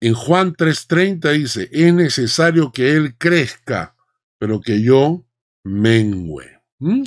En 0.00 0.14
Juan 0.14 0.54
3:30 0.54 1.32
dice, 1.32 1.68
es 1.70 1.92
necesario 1.92 2.72
que 2.72 2.92
Él 2.92 3.16
crezca, 3.18 3.94
pero 4.38 4.60
que 4.60 4.82
yo 4.82 5.26
mengüe. 5.62 6.62
¿Mm? 6.78 7.04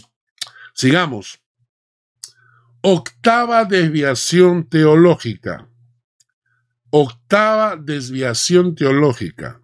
Sigamos. 0.74 1.39
Octava 2.82 3.66
desviación 3.66 4.70
teológica. 4.70 5.68
Octava 6.91 7.76
desviación 7.76 8.76
teológica. 8.76 9.62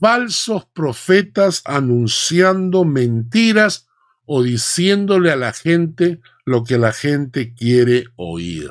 Falsos 0.00 0.64
profetas 0.72 1.62
anunciando 1.64 2.84
mentiras 2.84 3.88
o 4.24 4.42
diciéndole 4.42 5.30
a 5.30 5.36
la 5.36 5.52
gente 5.52 6.20
lo 6.44 6.64
que 6.64 6.78
la 6.78 6.92
gente 6.92 7.54
quiere 7.54 8.06
oír. 8.16 8.70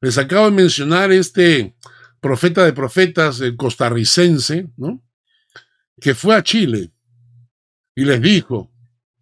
Les 0.00 0.18
acabo 0.18 0.46
de 0.46 0.52
mencionar 0.52 1.12
este 1.12 1.74
profeta 2.20 2.64
de 2.64 2.72
profetas 2.72 3.40
el 3.40 3.56
costarricense, 3.56 4.68
¿no? 4.76 5.02
Que 6.00 6.14
fue 6.14 6.34
a 6.34 6.42
Chile 6.42 6.92
y 7.94 8.04
les 8.04 8.20
dijo, 8.20 8.70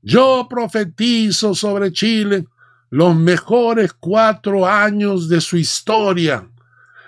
yo 0.03 0.47
profetizo 0.49 1.55
sobre 1.55 1.93
Chile 1.93 2.47
los 2.91 3.17
mejores 3.17 3.93
cuatro 3.93 4.67
años 4.67 5.29
de 5.29 5.41
su 5.41 5.57
historia. 5.57 6.49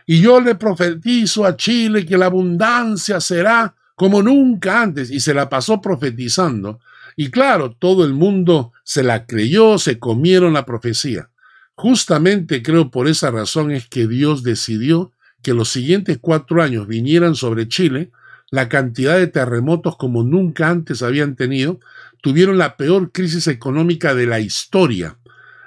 Y 0.07 0.21
yo 0.21 0.41
le 0.41 0.57
profetizo 0.57 1.45
a 1.45 1.57
Chile 1.57 2.05
que 2.05 2.19
la 2.19 2.27
abundancia 2.27 3.21
será 3.21 3.75
como 3.95 4.23
nunca 4.23 4.83
antes. 4.83 5.11
Y 5.11 5.21
se 5.21 5.33
la 5.33 5.49
pasó 5.49 5.81
profetizando. 5.81 6.81
Y 7.17 7.31
claro, 7.31 7.73
todo 7.73 8.05
el 8.05 8.13
mundo 8.13 8.73
se 8.85 9.03
la 9.03 9.27
creyó, 9.27 9.79
se 9.79 9.99
comieron 9.99 10.55
la 10.55 10.67
profecía. 10.67 11.31
Justamente 11.75 12.63
creo 12.63 12.91
por 12.91 13.09
esa 13.09 13.31
razón 13.31 13.71
es 13.71 13.89
que 13.89 14.07
Dios 14.07 14.43
decidió 14.43 15.13
que 15.43 15.55
los 15.55 15.71
siguientes 15.71 16.19
cuatro 16.21 16.63
años 16.63 16.87
vinieran 16.87 17.35
sobre 17.35 17.69
Chile 17.69 18.11
la 18.51 18.69
cantidad 18.69 19.17
de 19.17 19.29
terremotos 19.29 19.97
como 19.97 20.25
nunca 20.25 20.69
antes 20.69 21.03
habían 21.03 21.37
tenido, 21.37 21.79
tuvieron 22.21 22.59
la 22.59 22.77
peor 22.77 23.13
crisis 23.13 23.47
económica 23.47 24.15
de 24.15 24.27
la 24.27 24.41
historia. 24.41 25.17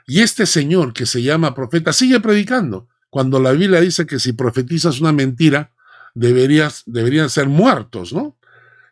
Y 0.05 0.19
este 0.19 0.45
señor 0.45 0.93
que 0.93 1.05
se 1.05 1.21
llama 1.21 1.55
profeta 1.55 1.93
sigue 1.93 2.19
predicando, 2.19 2.89
cuando 3.09 3.39
la 3.39 3.51
Biblia 3.53 3.79
dice 3.79 4.05
que 4.05 4.19
si 4.19 4.33
profetizas 4.33 4.99
una 4.99 5.13
mentira, 5.13 5.71
deberías, 6.13 6.83
deberían 6.85 7.29
ser 7.29 7.47
muertos, 7.47 8.11
¿no? 8.11 8.35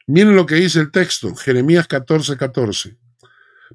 Miren 0.08 0.36
lo 0.36 0.46
que 0.46 0.56
dice 0.56 0.80
el 0.80 0.92
texto, 0.92 1.36
Jeremías 1.36 1.88
14, 1.88 2.38
14. 2.38 2.98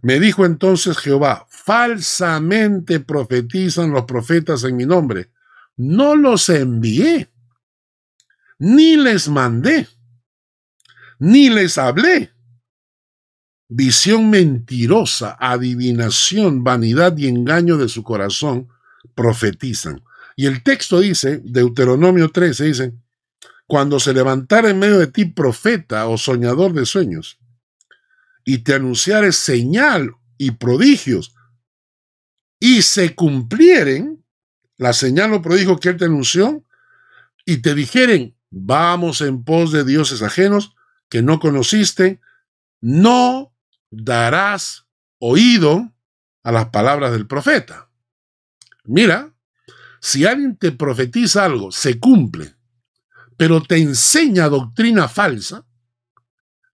Me 0.03 0.21
dijo 0.21 0.45
entonces 0.45 0.99
Jehová, 0.99 1.47
falsamente 1.49 3.01
profetizan 3.01 3.91
los 3.91 4.05
profetas 4.05 4.65
en 4.65 4.77
mi 4.77 4.87
nombre. 4.87 5.31
No 5.77 6.17
los 6.17 6.49
envié, 6.49 7.31
ni 8.59 8.97
les 8.97 9.29
mandé 9.29 9.87
ni 11.19 11.49
les 11.51 11.79
hablé. 11.79 12.33
Visión 13.69 14.31
mentirosa, 14.31 15.37
adivinación, 15.41 16.63
vanidad 16.63 17.17
y 17.17 17.27
engaño 17.27 17.77
de 17.77 17.89
su 17.89 18.03
corazón 18.03 18.69
profetizan. 19.15 20.05
Y 20.37 20.47
el 20.47 20.63
texto 20.63 21.01
dice, 21.01 21.41
Deuteronomio 21.43 22.31
13, 22.31 22.65
dice, 22.65 22.95
cuando 23.67 23.99
se 23.99 24.13
levantara 24.13 24.71
en 24.71 24.79
medio 24.79 24.99
de 24.99 25.09
ti 25.09 25.25
profeta 25.25 26.07
o 26.07 26.17
soñador 26.19 26.73
de 26.75 26.87
sueños, 26.87 27.39
y 28.45 28.59
te 28.59 28.75
anunciare 28.75 29.33
señal 29.33 30.13
y 30.39 30.53
prodigios, 30.53 31.35
y 32.61 32.83
se 32.83 33.15
cumplieren 33.15 34.25
la 34.79 34.93
señal 34.93 35.33
o 35.33 35.43
prodigio 35.43 35.79
que 35.79 35.91
él 35.91 35.97
te 35.97 36.05
anunció, 36.05 36.65
y 37.45 37.59
te 37.59 37.75
dijeren, 37.75 38.37
vamos 38.51 39.21
en 39.21 39.45
pos 39.45 39.73
de 39.73 39.85
dioses 39.85 40.23
ajenos, 40.23 40.75
que 41.09 41.23
no 41.23 41.39
conociste, 41.39 42.21
no 42.81 43.55
darás 43.91 44.87
oído 45.19 45.93
a 46.43 46.53
las 46.53 46.71
palabras 46.71 47.13
del 47.13 47.27
profeta. 47.27 47.89
Mira, 48.85 49.33
si 50.01 50.27
alguien 50.27 50.57
te 50.57 50.73
profetiza 50.73 51.45
algo, 51.45 51.73
se 51.73 51.99
cumple, 51.99 52.55
pero 53.37 53.63
te 53.63 53.77
enseña 53.77 54.49
doctrina 54.49 55.09
falsa, 55.09 55.67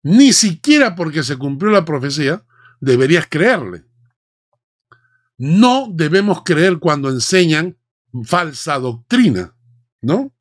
ni 0.03 0.33
siquiera 0.33 0.95
porque 0.95 1.23
se 1.23 1.37
cumplió 1.37 1.71
la 1.71 1.85
profecía, 1.85 2.43
deberías 2.79 3.27
creerle. 3.29 3.85
No 5.37 5.87
debemos 5.91 6.43
creer 6.43 6.79
cuando 6.79 7.09
enseñan 7.09 7.77
falsa 8.23 8.79
doctrina, 8.79 9.55
¿no? 10.01 10.33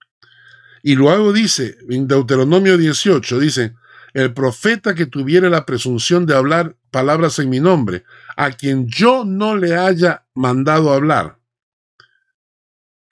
Y 0.83 0.95
luego 0.95 1.33
dice, 1.33 1.77
en 1.89 2.09
Deuteronomio 2.09 2.79
18, 2.79 3.39
dice, 3.39 3.75
el 4.15 4.33
profeta 4.33 4.95
que 4.95 5.07
tuviera 5.07 5.49
la 5.51 5.67
presunción 5.67 6.27
de 6.27 6.35
hablar 6.35 6.77
palabras 6.91 7.39
en 7.39 7.51
mi 7.51 7.61
nombre, 7.61 8.05
a 8.37 8.51
quien 8.53 8.89
yo 8.89 9.25
no 9.25 9.57
le 9.57 9.77
haya 9.77 10.27
mandado 10.35 10.93
hablar, 10.93 11.39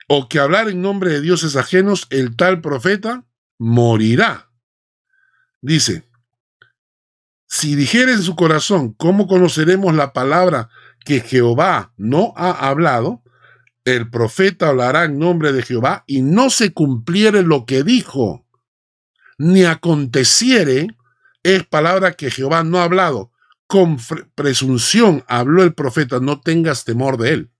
o 0.07 0.27
que 0.27 0.39
hablar 0.39 0.67
en 0.69 0.81
nombre 0.81 1.11
de 1.11 1.21
dioses 1.21 1.55
ajenos, 1.55 2.07
el 2.09 2.35
tal 2.35 2.61
profeta 2.61 3.25
morirá. 3.59 4.51
Dice, 5.61 6.09
si 7.47 7.75
dijere 7.75 8.13
en 8.13 8.21
su 8.21 8.35
corazón, 8.35 8.93
¿cómo 8.93 9.27
conoceremos 9.27 9.93
la 9.95 10.13
palabra 10.13 10.69
que 11.05 11.19
Jehová 11.21 11.93
no 11.97 12.33
ha 12.35 12.51
hablado? 12.69 13.23
El 13.95 14.09
profeta 14.09 14.69
hablará 14.69 15.05
en 15.05 15.19
nombre 15.19 15.51
de 15.51 15.63
Jehová 15.63 16.03
y 16.07 16.21
no 16.21 16.49
se 16.49 16.73
cumpliere 16.73 17.43
lo 17.43 17.65
que 17.65 17.83
dijo 17.83 18.45
ni 19.39 19.63
aconteciere, 19.63 20.87
es 21.41 21.65
palabra 21.65 22.11
que 22.11 22.29
Jehová 22.29 22.63
no 22.63 22.79
ha 22.79 22.83
hablado. 22.83 23.31
Con 23.65 23.97
presunción 24.35 25.23
habló 25.27 25.63
el 25.63 25.73
profeta, 25.73 26.19
no 26.19 26.41
tengas 26.41 26.83
temor 26.83 27.17
de 27.17 27.33
él. 27.33 27.51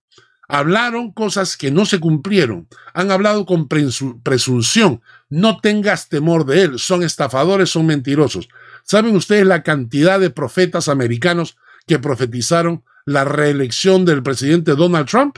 Hablaron 0.50 1.14
cosas 1.14 1.56
que 1.56 1.72
no 1.72 1.86
se 1.86 2.00
cumplieron. 2.00 2.68
Han 2.94 3.12
hablado 3.12 3.46
con 3.46 3.68
presunción. 3.68 5.02
No 5.30 5.60
tengas 5.60 6.10
temor 6.10 6.46
de 6.46 6.64
él. 6.64 6.80
Son 6.80 7.04
estafadores, 7.04 7.70
son 7.70 7.86
mentirosos. 7.86 8.50
¿Saben 8.84 9.16
ustedes 9.16 9.46
la 9.46 9.64
cantidad 9.64 10.20
de 10.20 10.32
profetas 10.32 10.90
americanos 10.90 11.56
que 11.88 12.00
profetizaron 12.00 12.84
la 13.06 13.24
reelección 13.24 14.06
del 14.06 14.24
presidente 14.24 14.76
Donald 14.76 15.08
Trump? 15.08 15.38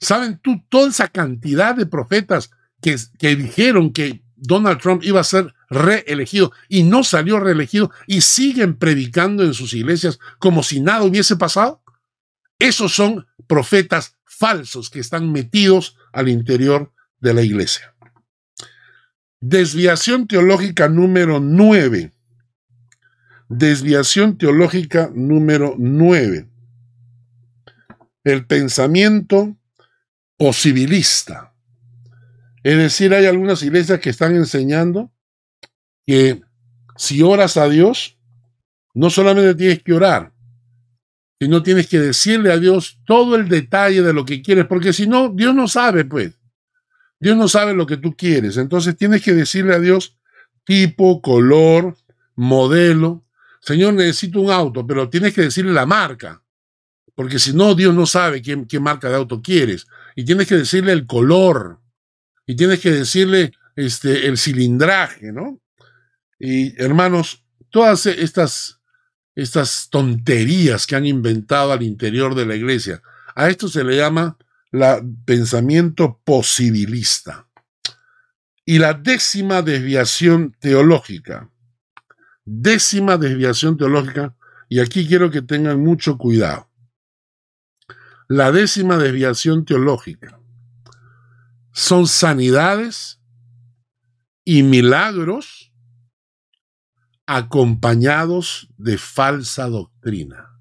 ¿Saben 0.00 0.38
tú 0.38 0.62
toda 0.68 0.88
esa 0.88 1.08
cantidad 1.08 1.74
de 1.74 1.86
profetas 1.86 2.50
que, 2.80 2.96
que 3.18 3.36
dijeron 3.36 3.92
que 3.92 4.22
Donald 4.36 4.80
Trump 4.80 5.02
iba 5.02 5.20
a 5.20 5.24
ser 5.24 5.54
reelegido 5.68 6.52
y 6.68 6.82
no 6.82 7.02
salió 7.02 7.40
reelegido 7.40 7.90
y 8.06 8.20
siguen 8.20 8.76
predicando 8.76 9.42
en 9.44 9.54
sus 9.54 9.72
iglesias 9.74 10.18
como 10.38 10.62
si 10.62 10.80
nada 10.80 11.02
hubiese 11.02 11.36
pasado? 11.36 11.82
Esos 12.58 12.94
son 12.94 13.26
profetas 13.46 14.16
falsos 14.24 14.90
que 14.90 15.00
están 15.00 15.32
metidos 15.32 15.96
al 16.12 16.28
interior 16.28 16.92
de 17.20 17.34
la 17.34 17.42
iglesia. 17.42 17.94
Desviación 19.40 20.26
teológica 20.26 20.88
número 20.88 21.40
9. 21.40 22.12
Desviación 23.48 24.38
teológica 24.38 25.10
número 25.14 25.74
9. 25.78 26.48
El 28.24 28.46
pensamiento 28.46 29.56
posibilista. 30.36 31.52
Es 32.62 32.76
decir, 32.76 33.14
hay 33.14 33.26
algunas 33.26 33.62
iglesias 33.62 34.00
que 34.00 34.10
están 34.10 34.34
enseñando 34.34 35.12
que 36.06 36.40
si 36.96 37.22
oras 37.22 37.56
a 37.56 37.68
Dios, 37.68 38.18
no 38.94 39.10
solamente 39.10 39.54
tienes 39.54 39.82
que 39.82 39.92
orar, 39.92 40.32
sino 41.38 41.62
tienes 41.62 41.86
que 41.86 42.00
decirle 42.00 42.50
a 42.52 42.58
Dios 42.58 42.98
todo 43.04 43.36
el 43.36 43.48
detalle 43.48 44.02
de 44.02 44.12
lo 44.12 44.24
que 44.24 44.42
quieres, 44.42 44.66
porque 44.66 44.92
si 44.92 45.06
no, 45.06 45.28
Dios 45.28 45.54
no 45.54 45.68
sabe, 45.68 46.04
pues. 46.04 46.32
Dios 47.18 47.36
no 47.36 47.48
sabe 47.48 47.74
lo 47.74 47.86
que 47.86 47.96
tú 47.96 48.14
quieres. 48.16 48.56
Entonces 48.56 48.96
tienes 48.96 49.22
que 49.22 49.32
decirle 49.32 49.74
a 49.74 49.78
Dios 49.78 50.18
tipo, 50.64 51.20
color, 51.22 51.96
modelo. 52.34 53.24
Señor, 53.60 53.94
necesito 53.94 54.40
un 54.40 54.50
auto, 54.50 54.86
pero 54.86 55.08
tienes 55.08 55.34
que 55.34 55.42
decirle 55.42 55.72
la 55.72 55.86
marca, 55.86 56.42
porque 57.14 57.38
si 57.38 57.52
no, 57.52 57.74
Dios 57.74 57.94
no 57.94 58.06
sabe 58.06 58.42
qué, 58.42 58.64
qué 58.68 58.78
marca 58.78 59.08
de 59.08 59.16
auto 59.16 59.40
quieres. 59.42 59.86
Y 60.16 60.24
tienes 60.24 60.48
que 60.48 60.56
decirle 60.56 60.92
el 60.92 61.06
color 61.06 61.78
y 62.46 62.56
tienes 62.56 62.80
que 62.80 62.90
decirle 62.90 63.52
este, 63.76 64.26
el 64.26 64.38
cilindraje, 64.38 65.30
¿no? 65.30 65.60
Y 66.38 66.80
hermanos, 66.82 67.44
todas 67.70 68.06
estas, 68.06 68.80
estas 69.34 69.88
tonterías 69.90 70.86
que 70.86 70.96
han 70.96 71.04
inventado 71.04 71.72
al 71.72 71.82
interior 71.82 72.34
de 72.34 72.46
la 72.46 72.56
iglesia, 72.56 73.02
a 73.34 73.50
esto 73.50 73.68
se 73.68 73.84
le 73.84 73.96
llama 73.96 74.38
la 74.70 75.02
pensamiento 75.26 76.20
posibilista. 76.24 77.46
Y 78.64 78.78
la 78.78 78.94
décima 78.94 79.60
desviación 79.60 80.56
teológica, 80.58 81.50
décima 82.44 83.18
desviación 83.18 83.76
teológica, 83.76 84.34
y 84.68 84.80
aquí 84.80 85.06
quiero 85.06 85.30
que 85.30 85.42
tengan 85.42 85.80
mucho 85.80 86.16
cuidado. 86.16 86.68
La 88.28 88.50
décima 88.50 88.98
desviación 88.98 89.64
teológica 89.64 90.40
son 91.70 92.08
sanidades 92.08 93.20
y 94.44 94.64
milagros 94.64 95.72
acompañados 97.26 98.68
de 98.78 98.98
falsa 98.98 99.68
doctrina. 99.68 100.58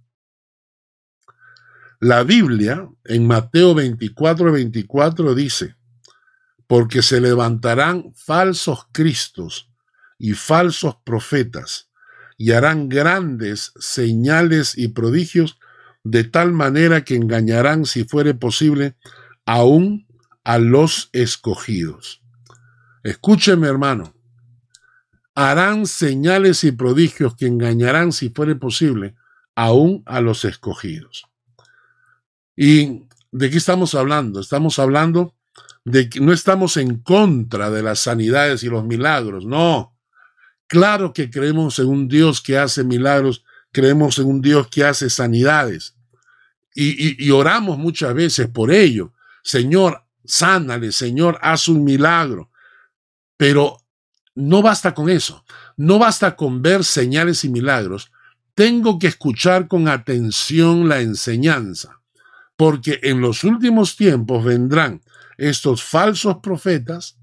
La 2.00 2.24
Biblia 2.24 2.88
en 3.04 3.26
Mateo 3.26 3.74
24, 3.74 4.52
24 4.52 5.34
dice, 5.34 5.76
porque 6.68 7.02
se 7.02 7.20
levantarán 7.20 8.14
falsos 8.14 8.88
cristos 8.92 9.72
y 10.20 10.34
falsos 10.34 10.98
profetas 11.04 11.90
y 12.38 12.52
harán 12.52 12.90
grandes 12.90 13.74
señales 13.80 14.78
y 14.78 14.90
prodigios 14.90 15.58
de 16.06 16.24
tal 16.24 16.54
manera 16.54 17.04
que 17.04 17.16
engañarán, 17.16 17.86
si 17.86 18.04
fuere 18.04 18.36
posible, 18.36 18.96
aún 19.44 20.08
a 20.44 20.60
los 20.60 21.10
escogidos. 21.14 22.22
Escúcheme, 23.04 23.68
hermano. 23.68 24.14
Harán 25.34 25.88
señales 25.88 26.64
y 26.64 26.72
prodigios 26.72 27.36
que 27.36 27.48
engañarán, 27.48 28.12
si 28.12 28.30
fuere 28.30 28.56
posible, 28.56 29.16
aún 29.56 30.04
a 30.06 30.22
los 30.22 30.46
escogidos. 30.46 31.26
¿Y 32.56 33.04
de 33.32 33.50
qué 33.50 33.58
estamos 33.58 33.96
hablando? 33.96 34.40
Estamos 34.40 34.78
hablando 34.78 35.34
de 35.86 36.08
que 36.08 36.20
no 36.20 36.32
estamos 36.34 36.78
en 36.78 37.00
contra 37.00 37.72
de 37.72 37.82
las 37.82 38.00
sanidades 38.00 38.62
y 38.62 38.70
los 38.70 38.86
milagros, 38.86 39.44
no. 39.44 39.98
Claro 40.68 41.14
que 41.14 41.32
creemos 41.32 41.80
en 41.80 41.88
un 41.88 42.08
Dios 42.08 42.42
que 42.42 42.60
hace 42.60 42.84
milagros, 42.84 43.44
creemos 43.76 44.18
en 44.20 44.28
un 44.28 44.42
Dios 44.42 44.70
que 44.70 44.86
hace 44.86 45.10
sanidades. 45.10 45.96
Y, 46.74 47.30
oramos 47.32 47.78
muchas 47.78 48.14
veces 48.14 48.48
por 48.48 48.72
ello. 48.72 49.12
Señor, 49.44 50.06
sánale, 50.24 50.94
Señor, 50.94 51.38
haz 51.42 51.68
un 51.68 51.84
milagro. 51.84 52.52
Pero 53.36 53.78
no 54.34 54.62
basta 54.62 54.94
con 54.94 55.10
eso. 55.10 55.44
No 55.76 56.00
basta 56.00 56.38
con 56.38 56.62
ver 56.62 56.86
señales 56.86 57.44
y 57.44 57.50
milagros. 57.50 58.14
Tengo 58.54 58.98
que 58.98 59.08
escuchar 59.08 59.68
con 59.68 59.90
atención 59.90 60.88
la 60.88 61.02
enseñanza, 61.02 62.00
porque 62.56 63.02
en 63.04 63.20
los 63.20 63.44
últimos 63.44 63.98
tiempos 63.98 64.46
vendrán 64.46 65.02
estos 65.38 65.84
falsos 65.84 66.38
profetas 66.42 67.18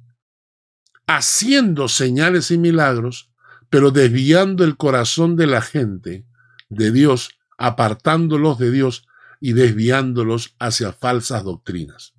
haciendo 1.06 1.88
señales 1.88 2.50
y 2.50 2.58
milagros, 2.58 3.30
pero 3.70 3.90
desviando 3.90 4.64
el 4.64 4.76
corazón 4.76 5.36
de 5.36 5.46
la 5.46 5.62
gente 5.62 6.26
de 6.74 6.90
Dios, 6.90 7.30
apartándolos 7.58 8.58
de 8.58 8.70
Dios 8.70 9.06
y 9.40 9.52
desviándolos 9.52 10.54
hacia 10.58 10.92
falsas 10.92 11.44
doctrinas. 11.44 12.14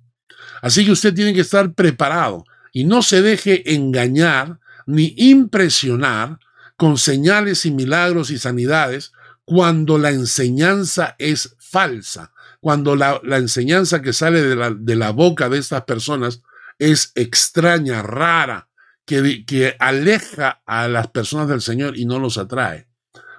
Así 0.62 0.84
que 0.84 0.92
usted 0.92 1.14
tiene 1.14 1.34
que 1.34 1.40
estar 1.40 1.74
preparado 1.74 2.44
y 2.72 2.84
no 2.84 3.02
se 3.02 3.22
deje 3.22 3.74
engañar 3.74 4.60
ni 4.86 5.14
impresionar 5.16 6.38
con 6.76 6.98
señales 6.98 7.66
y 7.66 7.70
milagros 7.70 8.30
y 8.30 8.38
sanidades 8.38 9.12
cuando 9.44 9.98
la 9.98 10.10
enseñanza 10.10 11.16
es 11.18 11.56
falsa, 11.58 12.32
cuando 12.60 12.96
la, 12.96 13.20
enseñanza 13.36 14.02
que 14.02 14.12
sale 14.12 14.42
de 14.42 14.96
la, 14.96 15.10
boca 15.10 15.48
de 15.48 15.58
estas 15.58 15.84
personas 15.84 16.42
es 16.78 17.12
extraña, 17.14 18.02
rara, 18.02 18.68
que, 19.04 19.44
que 19.44 19.76
aleja 19.78 20.62
a 20.64 20.88
las 20.88 21.08
personas 21.08 21.48
del 21.48 21.60
Señor 21.60 21.96
y 21.96 22.06
no 22.06 22.18
los 22.18 22.38
atrae. 22.38 22.88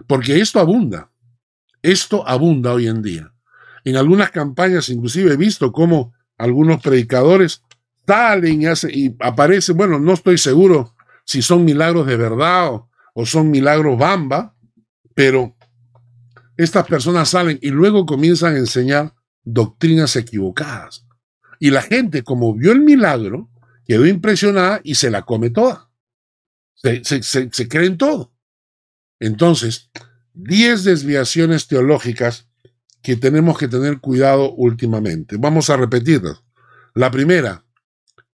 Porque 0.07 0.39
esto 0.39 0.59
abunda, 0.59 1.11
esto 1.81 2.27
abunda 2.27 2.73
hoy 2.73 2.87
en 2.87 3.01
día. 3.01 3.33
En 3.83 3.97
algunas 3.97 4.31
campañas 4.31 4.89
inclusive 4.89 5.33
he 5.33 5.37
visto 5.37 5.71
cómo 5.71 6.13
algunos 6.37 6.81
predicadores 6.81 7.61
salen 8.05 8.61
y, 8.61 8.65
hace, 8.65 8.91
y 8.91 9.15
aparecen, 9.19 9.77
bueno, 9.77 9.99
no 9.99 10.13
estoy 10.13 10.37
seguro 10.37 10.95
si 11.23 11.41
son 11.41 11.65
milagros 11.65 12.05
de 12.05 12.17
verdad 12.17 12.71
o, 13.13 13.25
son 13.25 13.49
milagros 13.49 13.97
bamba, 13.97 14.55
pero 15.13 15.55
estas 16.57 16.85
personas 16.85 17.29
salen 17.29 17.57
y 17.61 17.69
luego 17.69 18.05
comienzan 18.05 18.55
a 18.55 18.59
enseñar 18.59 19.13
doctrinas 19.43 20.15
equivocadas. 20.15 21.05
Y 21.59 21.71
la 21.71 21.81
gente, 21.81 22.23
como 22.23 22.53
vio 22.53 22.73
el 22.73 22.81
milagro, 22.81 23.49
quedó 23.87 24.05
impresionada 24.05 24.81
y 24.83 24.95
se 24.95 25.09
la 25.09 25.21
come 25.21 25.49
toda. 25.49 25.89
Se, 26.73 27.23
se, 27.23 27.67
creen 27.69 27.97
todo. 27.97 28.33
Entonces, 29.19 29.89
10 30.33 30.83
desviaciones 30.83 31.67
teológicas 31.67 32.47
que 33.01 33.15
tenemos 33.15 33.57
que 33.57 33.67
tener 33.67 33.99
cuidado 33.99 34.51
últimamente. 34.53 35.37
Vamos 35.37 35.69
a 35.69 35.77
repetirlas. 35.77 36.43
La 36.93 37.11
primera, 37.11 37.65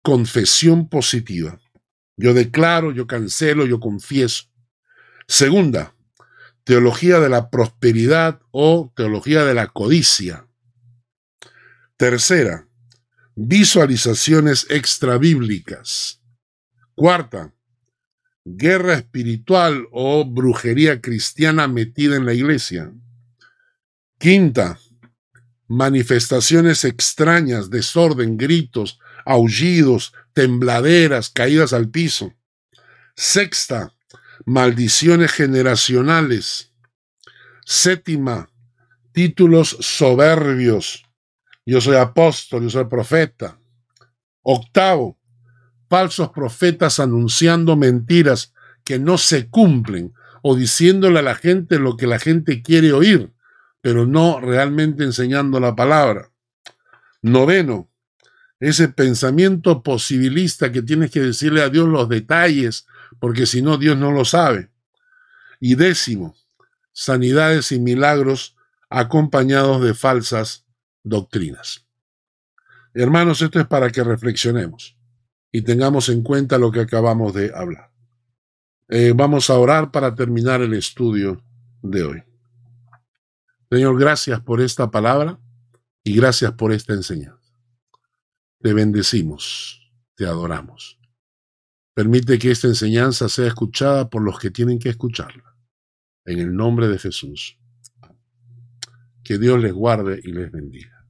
confesión 0.01 0.87
positiva. 0.87 1.59
Yo 2.17 2.33
declaro, 2.33 2.91
yo 2.91 3.07
cancelo, 3.07 3.65
yo 3.65 3.79
confieso. 3.79 4.45
Segunda, 5.27 5.95
teología 6.63 7.19
de 7.19 7.29
la 7.29 7.49
prosperidad 7.49 8.41
o 8.51 8.91
teología 8.95 9.43
de 9.45 9.53
la 9.53 9.67
codicia. 9.67 10.47
Tercera, 11.97 12.67
visualizaciones 13.35 14.67
extrabíblicas. 14.69 16.21
Cuarta, 16.95 17.53
guerra 18.45 18.95
espiritual 18.95 19.87
o 19.91 20.25
brujería 20.25 21.01
cristiana 21.01 21.67
metida 21.67 22.15
en 22.15 22.25
la 22.25 22.33
iglesia. 22.33 22.91
Quinta, 24.17 24.79
manifestaciones 25.67 26.83
extrañas, 26.83 27.69
desorden, 27.69 28.37
gritos, 28.37 28.99
aullidos, 29.25 30.13
tembladeras, 30.33 31.29
caídas 31.29 31.73
al 31.73 31.89
piso. 31.89 32.33
Sexta, 33.15 33.93
maldiciones 34.45 35.31
generacionales. 35.31 36.73
Séptima, 37.65 38.49
títulos 39.11 39.77
soberbios. 39.79 41.05
Yo 41.65 41.79
soy 41.79 41.95
apóstol, 41.95 42.63
yo 42.63 42.69
soy 42.69 42.85
profeta. 42.85 43.59
Octavo, 44.41 45.17
falsos 45.91 46.29
profetas 46.29 47.01
anunciando 47.01 47.75
mentiras 47.75 48.53
que 48.85 48.97
no 48.97 49.17
se 49.17 49.49
cumplen 49.49 50.13
o 50.41 50.55
diciéndole 50.55 51.19
a 51.19 51.21
la 51.21 51.35
gente 51.35 51.79
lo 51.79 51.97
que 51.97 52.07
la 52.07 52.17
gente 52.17 52.61
quiere 52.61 52.93
oír, 52.93 53.33
pero 53.81 54.05
no 54.05 54.39
realmente 54.39 55.03
enseñando 55.03 55.59
la 55.59 55.75
palabra. 55.75 56.31
Noveno, 57.21 57.89
ese 58.61 58.87
pensamiento 58.87 59.83
posibilista 59.83 60.71
que 60.71 60.81
tienes 60.81 61.11
que 61.11 61.19
decirle 61.19 61.61
a 61.61 61.67
Dios 61.67 61.89
los 61.89 62.07
detalles, 62.07 62.87
porque 63.19 63.45
si 63.45 63.61
no, 63.61 63.77
Dios 63.77 63.97
no 63.97 64.13
lo 64.13 64.23
sabe. 64.23 64.69
Y 65.59 65.75
décimo, 65.75 66.37
sanidades 66.93 67.73
y 67.73 67.81
milagros 67.81 68.55
acompañados 68.89 69.83
de 69.83 69.93
falsas 69.93 70.65
doctrinas. 71.03 71.85
Hermanos, 72.93 73.41
esto 73.41 73.59
es 73.59 73.67
para 73.67 73.89
que 73.89 74.05
reflexionemos 74.05 75.00
y 75.51 75.61
tengamos 75.61 76.09
en 76.09 76.23
cuenta 76.23 76.57
lo 76.57 76.71
que 76.71 76.79
acabamos 76.79 77.33
de 77.33 77.51
hablar. 77.53 77.91
Eh, 78.87 79.13
vamos 79.15 79.49
a 79.49 79.57
orar 79.57 79.91
para 79.91 80.15
terminar 80.15 80.61
el 80.61 80.73
estudio 80.73 81.43
de 81.81 82.03
hoy. 82.03 82.23
Señor, 83.69 83.97
gracias 83.99 84.41
por 84.41 84.61
esta 84.61 84.91
palabra 84.91 85.39
y 86.03 86.15
gracias 86.15 86.51
por 86.53 86.73
esta 86.73 86.93
enseñanza. 86.93 87.53
Te 88.59 88.73
bendecimos, 88.73 89.91
te 90.15 90.25
adoramos. 90.25 90.99
Permite 91.93 92.37
que 92.37 92.51
esta 92.51 92.67
enseñanza 92.67 93.27
sea 93.29 93.47
escuchada 93.47 94.09
por 94.09 94.21
los 94.23 94.39
que 94.39 94.51
tienen 94.51 94.79
que 94.79 94.89
escucharla. 94.89 95.55
En 96.25 96.39
el 96.39 96.55
nombre 96.55 96.87
de 96.87 96.99
Jesús. 96.99 97.57
Que 99.23 99.37
Dios 99.37 99.61
les 99.61 99.73
guarde 99.73 100.19
y 100.23 100.31
les 100.31 100.51
bendiga. 100.51 101.00